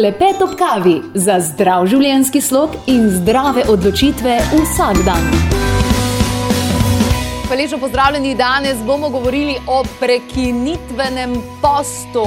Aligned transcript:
Klepet 0.00 0.42
ob 0.42 0.54
kavi 0.56 0.94
za 1.14 1.34
zdrav 1.44 1.84
življenjski 1.92 2.40
slog 2.40 2.72
in 2.88 3.02
zdrave 3.12 3.66
odločitve 3.68 4.38
vsak 4.48 5.00
dan. 5.04 5.26
Hvaležno 7.50 7.76
pozdravljeni. 7.82 8.30
Danes 8.38 8.80
bomo 8.86 9.10
govorili 9.12 9.58
o 9.68 9.82
prekinitvenem 9.98 11.34
postu. 11.60 12.24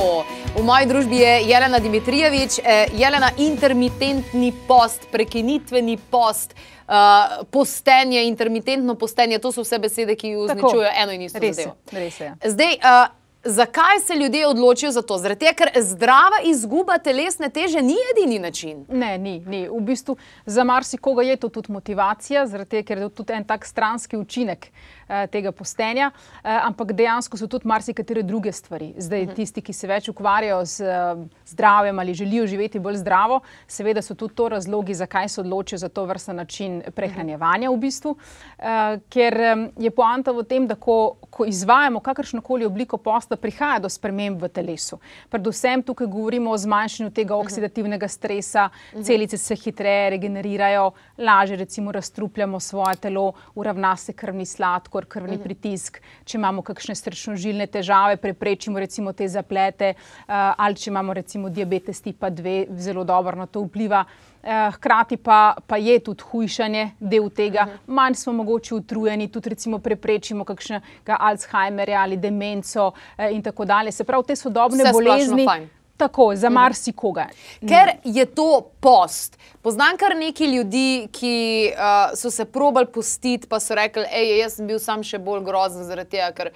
V 0.54 0.62
moji 0.68 0.86
družbi 0.92 1.24
je 1.24 1.32
Jelena 1.50 1.80
Dimitrijevič, 1.82 2.60
eh, 2.60 2.94
Jelena 2.94 3.32
intermitentni 3.42 4.54
post, 4.68 5.10
prekinitveni 5.12 5.98
post, 5.98 6.54
uh, 6.54 7.42
postenje, 7.50 8.28
intermitentno 8.28 8.96
postenje. 8.96 9.40
To 9.40 9.52
so 9.52 9.66
vse 9.66 9.80
besede, 9.80 10.16
ki 10.16 10.36
označujejo 10.36 10.94
eno 10.94 11.12
in 11.18 11.26
isto 11.26 11.40
Res 11.40 11.58
je, 11.58 11.64
zadevo. 11.64 11.76
res 11.92 12.20
je. 12.20 12.34
Zdaj, 12.46 12.78
uh, 12.86 13.23
zakaj 13.44 14.00
se 14.00 14.14
ljudje 14.14 14.48
odločijo 14.48 14.92
za 14.92 15.02
to? 15.02 15.18
Zaradi 15.18 15.40
tega, 15.40 15.54
ker 15.54 15.84
zdrava 15.84 16.42
izguba 16.46 16.98
telesne 16.98 17.50
teže 17.50 17.82
ni 17.82 17.96
edini 18.12 18.40
način. 18.40 18.86
Ne, 18.90 19.18
ni, 19.18 19.40
ni. 19.40 19.68
V 19.70 19.80
bistvu 19.82 20.16
za 20.46 20.64
marsikoga 20.64 21.22
je 21.22 21.36
to 21.36 21.50
tudi 21.50 21.72
motivacija, 21.72 22.48
zaradi 22.48 22.70
tega, 22.70 22.88
ker 22.88 22.98
je 22.98 23.10
to 23.10 23.16
tudi 23.24 23.34
en 23.34 23.44
tak 23.44 23.66
stranski 23.66 24.18
učinek 24.18 24.68
eh, 25.08 25.28
tega 25.28 25.52
postenja, 25.52 26.12
eh, 26.44 26.60
ampak 26.64 26.92
dejansko 26.92 27.38
so 27.38 27.48
tudi 27.48 27.68
marsikatere 27.68 28.24
druge 28.24 28.52
stvari. 28.52 28.94
Zdaj, 28.98 29.34
tisti, 29.36 29.62
ki 29.62 29.74
se 29.74 29.88
več 29.88 30.10
ukvarjajo 30.10 30.66
z 30.66 30.82
eh, 30.82 31.26
zdravjem 31.54 32.00
ali 32.00 32.14
želijo 32.14 32.48
živeti 32.48 32.80
bolj 32.80 33.00
zdravo, 33.04 33.40
seveda 33.68 34.02
so 34.02 34.16
tudi 34.16 34.36
to 34.36 34.50
razlogi, 34.50 34.94
zakaj 34.94 35.30
se 35.30 35.42
odločijo 35.42 35.80
za 35.80 35.90
to 35.90 36.06
vrsten 36.06 36.36
način 36.36 36.82
prehranjevanja 36.96 37.70
v 37.70 37.78
bistvu. 37.78 38.16
Eh, 38.60 39.00
ker 39.10 39.40
je 39.78 39.92
poanta 39.92 40.32
v 40.32 40.44
tem, 40.44 40.68
da 40.68 40.76
ko, 40.76 41.16
ko 41.30 41.46
izvajamo 41.46 42.00
kakršno 42.00 42.42
koli 42.42 42.66
obliko 42.66 42.98
posta, 42.98 43.36
prihaja 43.36 43.80
do 43.84 43.90
sprememb 43.90 44.42
v 44.42 44.50
telesu. 44.50 45.00
Predvsem 45.30 45.84
tukaj 45.84 46.08
govorimo 46.08 46.52
o 46.52 46.58
zmanjšanju 46.58 47.12
tega 47.12 47.36
oksidativnega 47.36 48.08
stresa, 48.08 48.70
celice 49.04 49.38
se 49.38 49.56
hitreje 49.56 50.10
regenerirajo, 50.16 50.92
lažje 51.18 51.58
recimo 51.58 51.92
razstrupljamo 51.92 52.60
svoje 52.60 52.96
telo, 52.96 53.34
uravna 53.56 53.96
se 53.98 54.14
krvni 54.14 54.46
sladkor, 54.46 55.06
krvni 55.06 55.38
pritisk. 55.44 56.02
Če 56.26 56.38
imamo 56.38 56.62
kakšne 56.62 56.96
srčno-žilne 56.96 57.68
težave, 57.68 58.18
preprečimo 58.18 58.80
recimo 58.80 59.14
te 59.14 59.28
zaplete, 59.28 59.94
eh, 59.94 60.54
ali 60.58 60.76
če 60.76 60.90
imamo 60.90 61.14
recimo 61.14 61.43
diabetes 61.50 62.02
tipa 62.02 62.30
2, 62.30 62.68
zelo 62.78 63.04
dobro 63.04 63.38
na 63.38 63.46
to 63.46 63.62
vpliva. 63.62 64.06
Eh, 64.44 64.72
Hkrati 64.72 65.18
pa, 65.18 65.56
pa 65.68 65.78
je 65.78 66.00
tudi 66.00 66.24
hujšanje 66.32 66.92
del 67.00 67.30
tega, 67.30 67.68
manj 67.88 68.14
smo 68.14 68.34
mogoče 68.34 68.76
utrujeni, 68.76 69.28
tudi 69.28 69.50
recimo 69.50 69.80
preprečimo 69.80 70.44
kakšnega 70.44 71.18
Alzheimerja 71.20 72.02
ali 72.02 72.18
demenco 72.18 72.92
eh, 73.18 73.32
in 73.32 73.42
tako 73.42 73.66
dalje. 73.66 73.92
Se 73.92 74.04
pravi, 74.04 74.24
te 74.28 74.36
sodobne 74.36 74.84
Vse 74.84 74.92
bolezni. 74.92 75.46
fajn. 75.46 75.70
Tako, 75.98 76.32
za 76.36 76.50
marsikoga. 76.50 77.28
Ker 77.62 77.98
je 78.04 78.26
to 78.26 78.62
post. 78.80 79.38
Poznam 79.64 79.98
kar 79.98 80.12
nekaj 80.18 80.48
ljudi, 80.48 81.08
ki 81.16 81.36
uh, 81.72 82.12
so 82.20 82.28
se 82.32 82.44
probali 82.46 82.88
pustiti, 82.92 83.48
pa 83.48 83.62
so 83.64 83.76
rekli, 83.78 84.04
hej, 84.12 84.32
jaz 84.42 84.58
sem 84.58 84.68
bil 84.68 84.80
sam 84.84 85.06
še 85.08 85.22
bolj 85.24 85.46
grozen 85.46 85.86
zaradi 85.88 86.18
tega, 86.18 86.32
ker 86.36 86.50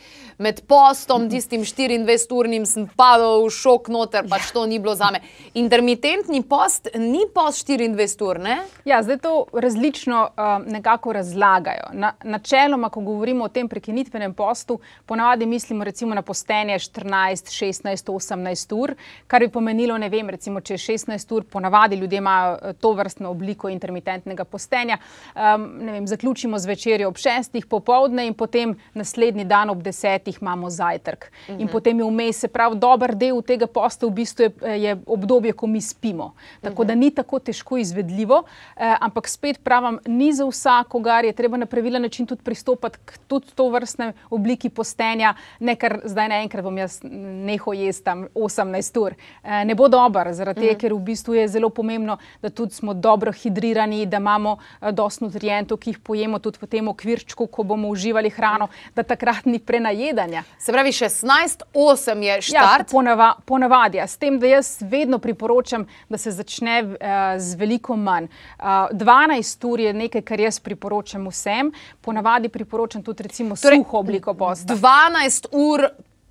med 0.44 0.60
postom, 0.68 1.30
tistim 1.32 1.64
24-urnim, 1.64 2.66
sem 2.68 2.90
padel 3.00 3.46
v 3.46 3.54
šok 3.56 3.88
noter, 3.96 4.28
pač 4.28 4.50
to 4.52 4.66
ni 4.68 4.82
bilo 4.84 4.96
za 5.00 5.08
me. 5.16 5.22
Intermitentni 5.56 6.42
post 6.44 6.90
ni 7.00 7.24
post 7.32 7.70
24 7.72 8.28
ur, 8.28 8.42
ne? 8.44 8.58
Ja, 8.90 9.00
zdaj 9.06 9.22
to 9.24 9.36
različno 9.54 10.26
uh, 10.34 10.58
nekako 10.68 11.16
razlagajo. 11.16 11.94
Na, 11.96 12.12
načeloma, 12.28 12.92
ko 12.92 13.06
govorimo 13.08 13.48
o 13.48 13.54
tem 13.54 13.72
prekinitvenem 13.72 14.36
postu, 14.36 14.82
ponavadi 15.08 15.48
mislimo 15.48 15.88
recimo 15.88 16.18
na 16.18 16.26
postenje 16.28 16.76
14, 16.90 17.56
16, 17.56 18.12
18 18.20 18.76
ur, 18.76 18.98
kar 19.28 19.44
bi 19.44 19.50
pomenilo, 19.52 19.98
ne 19.98 20.10
vem, 20.10 20.30
recimo, 20.30 20.62
če 20.62 20.74
je 20.74 20.84
16 20.86 21.34
ur, 21.36 21.46
ponavadi 21.52 21.96
ljudje 21.96 22.18
imajo 22.18 22.54
eh, 22.56 22.74
to 22.82 22.94
vrstno 22.94 23.30
obliko 23.30 23.70
intermitentnega 23.70 24.46
postenja. 24.46 24.98
Um, 25.36 25.68
vem, 25.92 26.08
zaključimo 26.08 26.60
z 26.60 26.66
večerjo 26.66 27.10
ob 27.12 27.20
6, 27.20 27.60
popovdne 27.70 28.28
in 28.28 28.34
potem 28.34 28.76
naslednji 28.94 29.46
dan 29.46 29.70
ob 29.70 29.84
10 29.84 30.32
imamo 30.42 30.70
zajtrk. 30.70 31.26
Uh 31.26 31.56
-huh. 31.56 31.62
In 31.62 31.68
potem 31.68 32.00
je 32.00 32.06
vmes, 32.06 32.40
se 32.40 32.48
pravi, 32.48 32.76
dober 32.80 33.16
del 33.16 33.42
tega 33.42 33.68
posta 33.68 34.08
v 34.08 34.12
bistvu 34.12 34.44
je, 34.44 34.82
je 34.82 34.98
obdobje, 35.06 35.54
ko 35.54 35.68
mi 35.68 35.82
spimo. 35.82 36.34
Tako 36.62 36.84
da 36.84 36.96
ni 36.96 37.12
tako 37.12 37.40
težko 37.40 37.78
izvedljivo, 37.78 38.44
eh, 38.76 38.96
ampak 39.02 39.28
spet 39.28 39.64
pravim, 39.64 40.00
ni 40.06 40.34
za 40.34 40.46
vsakogar, 40.46 41.26
je 41.26 41.34
treba 41.34 41.58
na 41.58 41.66
pravilen 41.66 42.02
način 42.02 42.26
tudi 42.26 42.44
pristopati 42.44 42.98
k 43.06 43.18
tudi 43.28 43.48
to 43.56 43.70
vrstne 43.70 44.14
obliki 44.30 44.70
postenja, 44.70 45.34
ne 45.60 45.76
kar 45.76 46.00
zdaj 46.04 46.30
naenkrat 46.30 46.64
bom 46.64 46.78
jaz 46.78 47.00
nehal 47.04 47.74
jesti 47.74 48.04
tam 48.04 48.28
18 48.36 49.00
ur. 49.00 49.17
Eh, 49.44 49.66
ne 49.66 49.76
bo 49.76 49.88
dobro, 49.88 50.34
zaradi 50.34 50.62
tega, 50.62 50.78
ker 50.80 50.94
v 50.94 51.00
bistvu 51.02 51.34
je 51.34 51.48
zelo 51.48 51.70
pomembno, 51.70 52.18
da 52.42 52.50
tudi 52.50 52.74
smo 52.74 52.94
dobro 52.94 53.32
hidrirani, 53.32 54.06
da 54.06 54.18
imamo 54.18 54.58
eh, 54.82 54.92
dosti 54.92 55.24
nutrientov, 55.24 55.78
ki 55.78 55.90
jih 55.90 56.00
pojemo 56.00 56.40
tudi 56.40 56.58
v 56.62 56.68
tem 56.68 56.88
okvirčku, 56.88 57.48
ko 57.48 57.64
bomo 57.64 57.90
uživali 57.90 58.30
hrano, 58.30 58.68
da 58.96 59.04
takrat 59.04 59.46
ni 59.46 59.60
prenajedanja. 59.60 60.44
Se 60.58 60.72
pravi, 60.72 60.92
16-8 60.92 62.22
je 62.22 62.28
Ja, 62.28 62.42
štart. 62.42 62.92
ponava, 62.92 63.36
ponavadi, 63.46 63.98
ja. 63.98 64.08
s 64.08 64.18
tem, 64.18 64.40
da 64.40 64.48
jaz 64.48 64.78
vedno 64.82 65.18
priporočam, 65.20 65.88
da 66.10 66.18
se 66.18 66.32
začne 66.32 66.84
uh, 66.84 66.96
z 67.38 67.56
veliko 67.56 67.96
manj. 67.96 68.28
Uh, 68.60 68.66
12 68.92 69.68
ur 69.68 69.80
je 69.80 69.94
nekaj, 69.94 70.22
kar 70.22 70.40
jaz 70.40 70.60
priporočam 70.60 71.28
vsem, 71.28 71.72
ponavadi 72.02 72.50
priporočam 72.50 73.04
tudi 73.04 73.24
recimo 73.24 73.56
torej, 73.56 73.78
suho 73.80 73.98
obliko 73.98 74.34
posta. 74.34 74.76
12 74.76 75.48
ur 75.52 75.88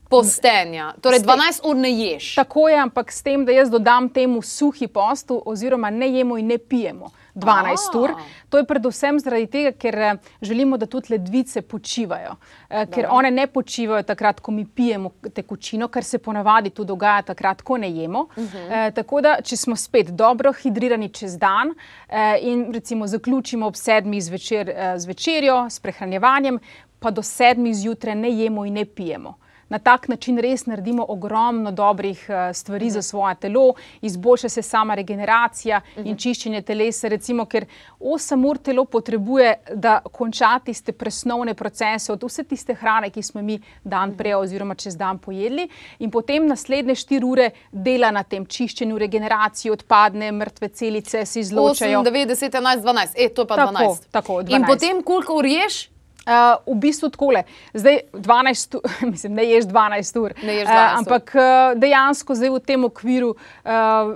postenja, 0.09 0.93
torej 1.00 1.21
12 1.21 1.61
ur 1.69 1.77
ne 1.77 1.91
ješ. 1.91 2.34
Tako 2.34 2.69
je, 2.69 2.78
ampak 2.78 3.12
s 3.12 3.22
tem, 3.22 3.44
da 3.44 3.53
jaz 3.53 3.71
dodam 3.71 4.09
temu 4.09 4.43
suhi 4.43 4.87
postu, 4.87 5.43
oziroma 5.47 5.91
ne 5.91 6.09
jemo 6.09 6.39
in 6.39 6.47
ne 6.47 6.59
pijemo 6.59 7.11
12 7.34 7.94
A. 7.94 7.99
ur. 8.00 8.15
To 8.49 8.59
je 8.59 8.65
predvsem 8.65 9.19
zaradi 9.21 9.47
tega, 9.47 9.72
ker 9.72 9.99
eh, 9.99 10.15
želimo, 10.43 10.77
da 10.77 10.87
tudi 10.87 11.12
ledvice 11.12 11.62
počivajo. 11.62 12.37
Eh, 12.71 12.87
Ker 12.87 13.06
one 13.11 13.31
ne 13.31 13.47
počivajo 13.47 14.03
takrat, 14.03 14.41
ko 14.41 14.50
mi 14.50 14.65
pijemo 14.65 15.11
tekočino, 15.34 15.89
kar 15.89 16.05
se 16.05 16.19
ponavadi 16.19 16.71
tudi 16.71 16.88
dogaja 16.88 17.23
takrat, 17.23 17.62
ko 17.62 17.77
ne 17.77 17.91
jemo. 17.91 18.28
Uh 18.37 18.44
-huh. 18.44 18.94
Tako 18.94 19.21
da, 19.21 19.37
če 19.43 19.56
smo 19.56 19.77
spet 19.77 20.11
dobro 20.11 20.53
hidrirani 20.53 21.09
čez 21.09 21.38
dan 21.38 21.75
eh, 22.09 22.38
in 22.41 22.73
recimo 22.73 23.06
zaključimo 23.06 23.67
ob 23.67 23.77
sedmih 23.77 24.25
zvečer 24.25 24.69
eh, 24.69 24.99
z 24.99 25.06
večerjo, 25.06 25.67
s 25.71 25.81
prehranjevanjem, 25.81 26.59
pa 26.99 27.11
do 27.11 27.23
sedmih 27.23 27.75
zjutraj 27.75 28.15
ne 28.15 28.31
jemo 28.31 28.65
in 28.65 28.75
ne 28.75 28.84
pijemo. 28.84 29.34
Na 29.69 29.78
tak 29.78 30.09
način 30.09 30.38
res 30.38 30.66
naredimo 30.66 31.04
ogromno 31.09 31.71
dobrih 31.71 32.27
eh, 32.28 32.54
stvari 32.54 32.91
za 32.91 33.03
svoje 33.03 33.34
telo, 33.34 33.72
izboljša 34.03 34.49
se 34.49 34.62
sama 34.62 34.94
regeneracija 34.94 35.81
in 36.04 36.16
čiščenje 36.16 36.62
telesa. 36.62 37.09
Recimo, 37.09 37.44
ker 37.44 37.66
8 38.00 38.47
ur 38.47 38.59
telo 38.59 38.84
potrebuje, 38.84 39.55
da 39.75 39.99
konča 40.12 40.59
tiste 40.65 40.93
presnovne 40.93 41.55
procese 41.55 42.12
od 42.12 42.22
vse 42.22 42.44
tiste 42.44 42.75
hrane, 42.75 43.10
ki 43.10 43.22
smo 43.22 43.43
mi 43.43 43.59
dan 43.84 44.15
prej 44.16 44.34
oziroma 44.34 44.75
čez 44.75 44.97
dan 44.97 45.19
pojedli, 45.19 45.69
in 45.99 46.10
potem 46.10 46.47
naslednje 46.47 46.94
4 46.94 47.25
ure 47.25 47.50
dela 47.72 48.10
na 48.10 48.22
tem 48.22 48.47
čiščenju, 48.47 48.99
regeneraciji, 48.99 49.72
odpadne 49.72 50.31
mrtve 50.32 50.69
celice 50.69 51.26
se 51.26 51.41
8, 51.41 51.43
izločajo. 51.43 52.03
9, 52.03 52.26
10, 52.28 52.50
11, 52.50 52.82
12, 52.82 53.15
e, 53.16 53.28
to 53.28 53.43
je 53.43 53.47
pa 53.47 53.56
Tako, 53.56 53.72
12. 53.72 54.09
tako, 54.10 54.41
In 54.41 54.62
12. 54.62 54.66
potem 54.66 55.03
koliko 55.03 55.34
ur 55.34 55.47
ješ? 55.47 55.95
Uh, 56.26 56.32
v 56.66 56.81
bistvu 56.81 57.06
tako 57.09 57.31
le. 57.31 57.44
Zdaj 57.70 58.00
12, 58.12 58.75
ur- 58.75 58.82
mislim, 59.12 59.34
ne 59.34 59.44
ješ 59.44 59.64
12 59.66 60.19
ur. 60.19 60.32
Ne 60.42 60.54
ješ 60.54 60.69
Eh, 60.69 60.72
12 60.72 60.91
ur. 60.91 60.98
ampak 60.98 61.31
uh, 61.34 61.42
dejansko 61.76 62.34
zdaj 62.34 62.50
v 62.50 62.60
tem 62.60 62.84
okviru, 62.84 63.28
uh, 63.31 63.70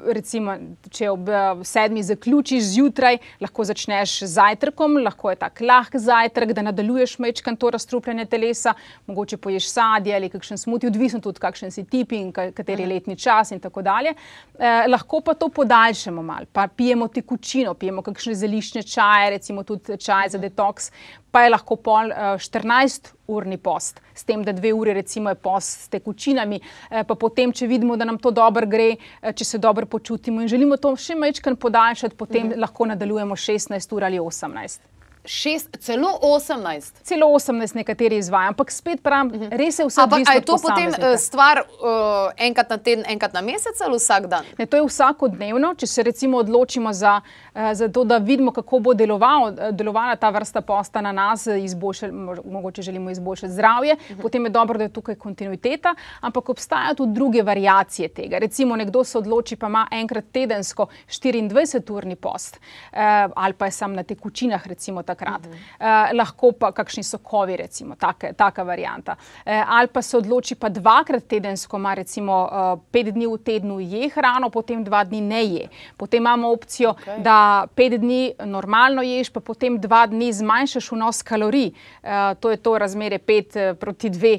recimo, 0.08 0.56
če 0.90 1.10
ob 1.10 1.28
uh, 1.28 1.36
sedmi 1.62 2.02
zaključiš 2.02 2.62
zjutraj, 2.72 3.18
lahko 3.40 3.64
začneš 3.64 4.16
z 4.20 4.30
zajtrkom, 4.32 4.96
lahko 4.98 5.30
je 5.30 5.36
tak 5.36 5.60
lahk 5.62 5.94
zajtrk, 5.96 6.50
da 6.50 6.62
nadaljuješ 6.62 7.18
mečkan 7.18 7.56
to 7.56 7.70
razstrupljanje 7.70 8.24
telesa, 8.26 8.74
mogoče 9.06 9.36
poješ 9.36 9.70
sadje 9.70 10.10
ali 10.12 10.28
kakšen 10.28 10.58
smuti, 10.58 10.86
odvisno 10.86 11.20
tudi 11.20 11.38
kakšen 11.38 11.70
si 11.70 11.84
tip 11.84 12.12
in 12.12 12.32
ka- 12.32 12.50
kateri 12.50 12.82
je 12.82 12.88
letni 12.88 13.16
čas 13.16 13.50
in 13.50 13.60
tako 13.60 13.82
dalje. 13.82 14.16
Eh, 14.58 14.84
lahko 14.88 15.20
pa 15.20 15.34
to 15.34 15.48
podaljšamo 15.50 16.22
malo, 16.24 16.46
pa 16.52 16.66
pijemo 16.66 17.06
tekočino, 17.08 17.74
pijemo 17.74 18.02
kakšne 18.02 18.34
zeliščne 18.34 18.82
čaje, 18.84 19.30
recimo 19.30 19.62
tudi 19.62 19.94
čaj 19.96 20.28
za 20.28 20.38
detoks, 20.38 20.90
pa 21.30 21.44
je 21.44 21.50
lahko 21.50 21.76
pol 21.76 22.10
uh, 22.10 22.36
14-urni 22.38 23.56
post, 23.62 24.00
s 24.14 24.24
tem, 24.24 24.42
da 24.44 24.52
dve 24.52 24.72
uri 24.74 24.94
recimo 24.94 25.30
je 25.30 25.38
post 25.38 25.86
s 25.86 25.88
tekočinami, 25.88 26.60
eh, 26.60 27.04
pa 27.04 27.14
potem, 27.14 27.52
če 27.52 27.66
vidimo, 27.70 27.96
da 27.96 28.04
nam 28.04 28.18
to 28.18 28.30
dobro 28.30 28.66
gre, 28.66 28.96
eh, 28.96 29.32
če 29.32 29.44
se 29.44 29.58
dobro 29.58 29.86
počutimo 29.86 30.42
in 30.42 30.48
želimo 30.48 30.76
to 30.76 30.94
še 30.96 31.14
majčkan 31.14 31.56
podaljšati, 31.56 32.16
potem 32.16 32.46
uh 32.46 32.52
-huh. 32.52 32.60
lahko 32.60 32.86
nadaljujemo 32.86 33.36
16 33.36 33.94
ur 33.96 34.04
ali 34.04 34.18
18. 34.18 34.99
šest, 35.24 35.76
celo 35.80 36.08
18. 36.22 37.02
Celo 37.02 37.26
18 37.26 37.74
nekateri 37.74 38.16
izvajajo, 38.16 38.48
ampak 38.48 38.70
spet 38.70 39.02
pravim, 39.02 39.48
res 39.50 39.78
je 39.78 39.86
vse 39.86 40.00
Ampak 40.00 40.12
odvisno 40.12 40.32
a 40.32 40.34
je 40.34 40.44
to 40.44 40.56
potem 40.62 40.88
eh, 40.88 41.16
stvar 41.18 41.60
uh, 41.60 42.32
enkrat 42.36 42.70
na 42.70 42.78
teden, 42.78 43.04
enkrat 43.08 43.32
na 43.32 43.40
mesec 43.40 43.80
ali 43.80 43.96
vsak 43.96 44.26
dan? 44.26 44.44
Ne, 44.58 44.66
to 44.66 44.76
je 44.76 44.86
vsakodnevno, 44.86 45.74
če 45.74 45.86
se 45.86 46.02
recimo 46.02 46.38
odločimo 46.38 46.92
za, 46.92 47.20
eh, 47.54 47.74
za 47.74 47.88
to, 47.88 48.04
da 48.04 48.18
vidimo, 48.18 48.52
kako 48.52 48.78
bo 48.78 48.94
deloval, 48.94 49.52
delovala 49.72 50.16
ta 50.16 50.30
vrsta 50.30 50.60
posta 50.60 51.00
na 51.00 51.12
nas, 51.12 51.46
izboljšali- 51.46 52.42
mogoče 52.44 52.82
želimo 52.82 53.10
izboljšati 53.10 53.52
zdravje, 53.52 53.96
potem 54.22 54.44
je 54.44 54.50
dobro, 54.50 54.78
da 54.78 54.84
je 54.84 54.92
tukaj 54.92 55.14
kontinuiteta, 55.14 55.94
ampak 56.20 56.48
obstajajo 56.48 56.94
tudi 56.94 57.12
druge 57.12 57.42
variacije 57.42 58.08
tega. 58.08 58.38
Recimo 58.38 58.76
nekdo 58.76 59.04
se 59.04 59.18
odloči, 59.18 59.56
pa 59.56 59.66
ima 59.66 59.86
enkrat 59.90 60.24
tedensko 60.32 60.86
24-urni 61.08 62.14
post 62.14 62.60
eh, 62.92 63.28
ali 63.36 63.52
pa 63.54 63.64
je 63.64 63.70
sam 63.70 63.94
na 63.94 64.02
tekočinah, 64.02 64.66
recimo 64.66 65.02
takrat. 65.10 65.46
Eh, 65.46 66.12
lahko 66.14 66.52
pa 66.52 66.72
kakšni 66.72 67.04
sokovi, 67.06 67.56
recimo 67.56 67.96
take, 67.98 68.32
taka 68.36 68.62
varianta. 68.62 69.16
Eh, 69.44 69.64
ali 69.66 69.88
pa 69.88 70.02
se 70.02 70.16
odloči 70.16 70.54
pa 70.54 70.68
dvakrat 70.68 71.26
tedensko, 71.28 71.76
ima 71.76 71.94
recimo 71.94 72.40
eh, 72.46 72.82
pet 72.90 73.12
dni 73.14 73.26
v 73.26 73.38
tednu 73.44 73.80
je 73.80 74.10
hrano, 74.14 74.50
potem 74.50 74.84
dva 74.84 75.04
dni 75.04 75.20
ne 75.20 75.44
je. 75.44 75.68
Potem 75.96 76.22
imamo 76.22 76.52
opcijo, 76.52 76.94
okay. 76.94 77.22
da 77.22 77.66
pet 77.74 77.98
dni 78.00 78.34
normalno 78.44 79.02
ješ, 79.02 79.32
pa 79.32 79.40
potem 79.40 79.78
dva 79.80 80.06
dni 80.06 80.32
zmanjšaš 80.32 80.90
vnos 80.92 81.22
kalorij. 81.22 81.72
Eh, 82.02 82.34
to 82.40 82.50
je 82.50 82.56
to 82.56 82.78
razmerje 82.78 83.18
pet 83.18 83.56
eh, 83.56 83.74
proti 83.74 84.10
dve, 84.10 84.38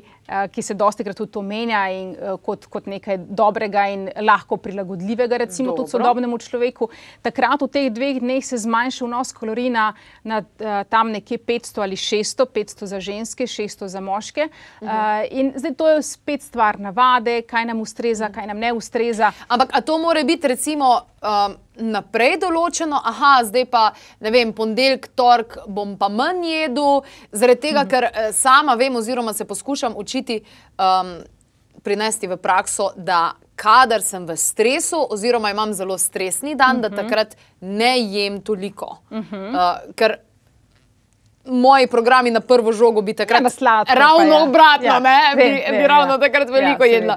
ki 0.51 0.61
se 0.61 0.73
dosti 0.73 1.03
krat 1.03 1.17
tudi 1.17 1.39
omenja 1.39 1.81
in, 1.91 2.11
eh, 2.15 2.35
kot, 2.45 2.65
kot 2.71 2.87
nekaj 2.87 3.17
dobrega 3.17 3.85
in 3.91 4.07
lahko 4.21 4.57
prilagodljivega, 4.57 5.37
recimo 5.37 5.75
tudi 5.75 5.91
Dobro. 5.91 5.99
sodobnemu 5.99 6.37
človeku. 6.37 6.89
Takrat 7.21 7.61
v 7.61 7.67
teh 7.67 7.89
dveh 7.91 8.21
dneh 8.21 8.45
se 8.45 8.57
zmanjša 8.57 9.05
vnos 9.05 9.33
kalorij 9.33 9.69
na, 9.71 9.93
eh, 10.23 10.83
tam 10.89 11.11
nekje 11.11 11.37
500 11.37 11.83
ali 11.83 11.95
600, 11.95 12.45
500 12.45 12.85
za 12.85 12.99
ženske, 12.99 13.47
600 13.47 13.87
za 13.87 13.99
moške. 14.01 14.49
Uh 14.81 14.87
-huh. 14.87 15.27
In 15.31 15.53
zdaj 15.55 15.73
to 15.73 15.87
je 15.87 16.03
spet 16.03 16.41
stvar 16.41 16.79
navade, 16.79 17.41
kaj 17.41 17.65
nam 17.65 17.81
ustreza, 17.81 18.29
kaj 18.29 18.47
nam 18.47 18.59
ne 18.59 18.73
ustreza. 18.73 19.31
Ampak 19.47 19.69
a 19.73 19.81
to 19.81 19.97
mora 19.97 20.23
biti 20.23 20.47
recimo 20.47 21.01
um, 21.21 21.55
naprej 21.81 22.37
določeno, 22.41 23.01
aha, 23.11 23.33
zdaj 23.49 23.65
pa 23.71 23.83
ne 24.19 24.31
vem, 24.31 24.53
ponedeljek, 24.53 25.11
torek 25.17 25.57
bom 25.67 25.97
pa 25.97 26.09
manj 26.09 26.47
jedel, 26.47 27.03
zaradi 27.31 27.67
tega, 27.67 27.85
ker 27.89 28.09
eh, 28.09 28.31
sama 28.33 28.75
vem, 28.79 28.95
oziroma 28.95 29.33
se 29.33 29.45
poskušam 29.45 29.97
učiti. 29.97 30.41
Um, 30.77 31.21
Prinesti 31.81 32.27
v 32.29 32.35
prakso, 32.37 32.91
da 32.93 33.31
kadar 33.57 34.03
sem 34.05 34.25
v 34.27 34.35
stresu, 34.37 34.99
oziroma 35.15 35.49
imam 35.49 35.71
zelo 35.73 35.97
stresni 35.97 36.53
dan, 36.55 36.77
uh 36.77 36.83
-huh. 36.83 36.89
da 36.89 37.01
takrat 37.01 37.35
ne 37.61 37.99
jem 37.99 38.41
toliko. 38.41 38.97
Uh 39.09 39.17
-huh. 39.17 39.49
uh, 39.49 39.95
ker 39.95 40.17
moji 41.45 41.87
programi 41.87 42.31
na 42.31 42.39
prvo 42.39 42.71
žogo 42.73 43.01
bi 43.01 43.13
takrat 43.13 43.43
Ja, 43.43 43.49
sladko 43.49 43.93
ravno 43.95 44.33
ja. 44.33 44.43
obratno, 44.43 44.85
Ja, 44.85 44.99
ne, 44.99 45.19
bi, 45.35 45.41
vem, 45.41 45.53
bi 45.71 45.77
vem, 45.77 45.87
ravno 45.87 46.13
ja. 46.13 46.19
takrat 46.19 46.47
Ja, 46.47 46.53
veliko 46.53 46.83
seveda. 46.83 47.15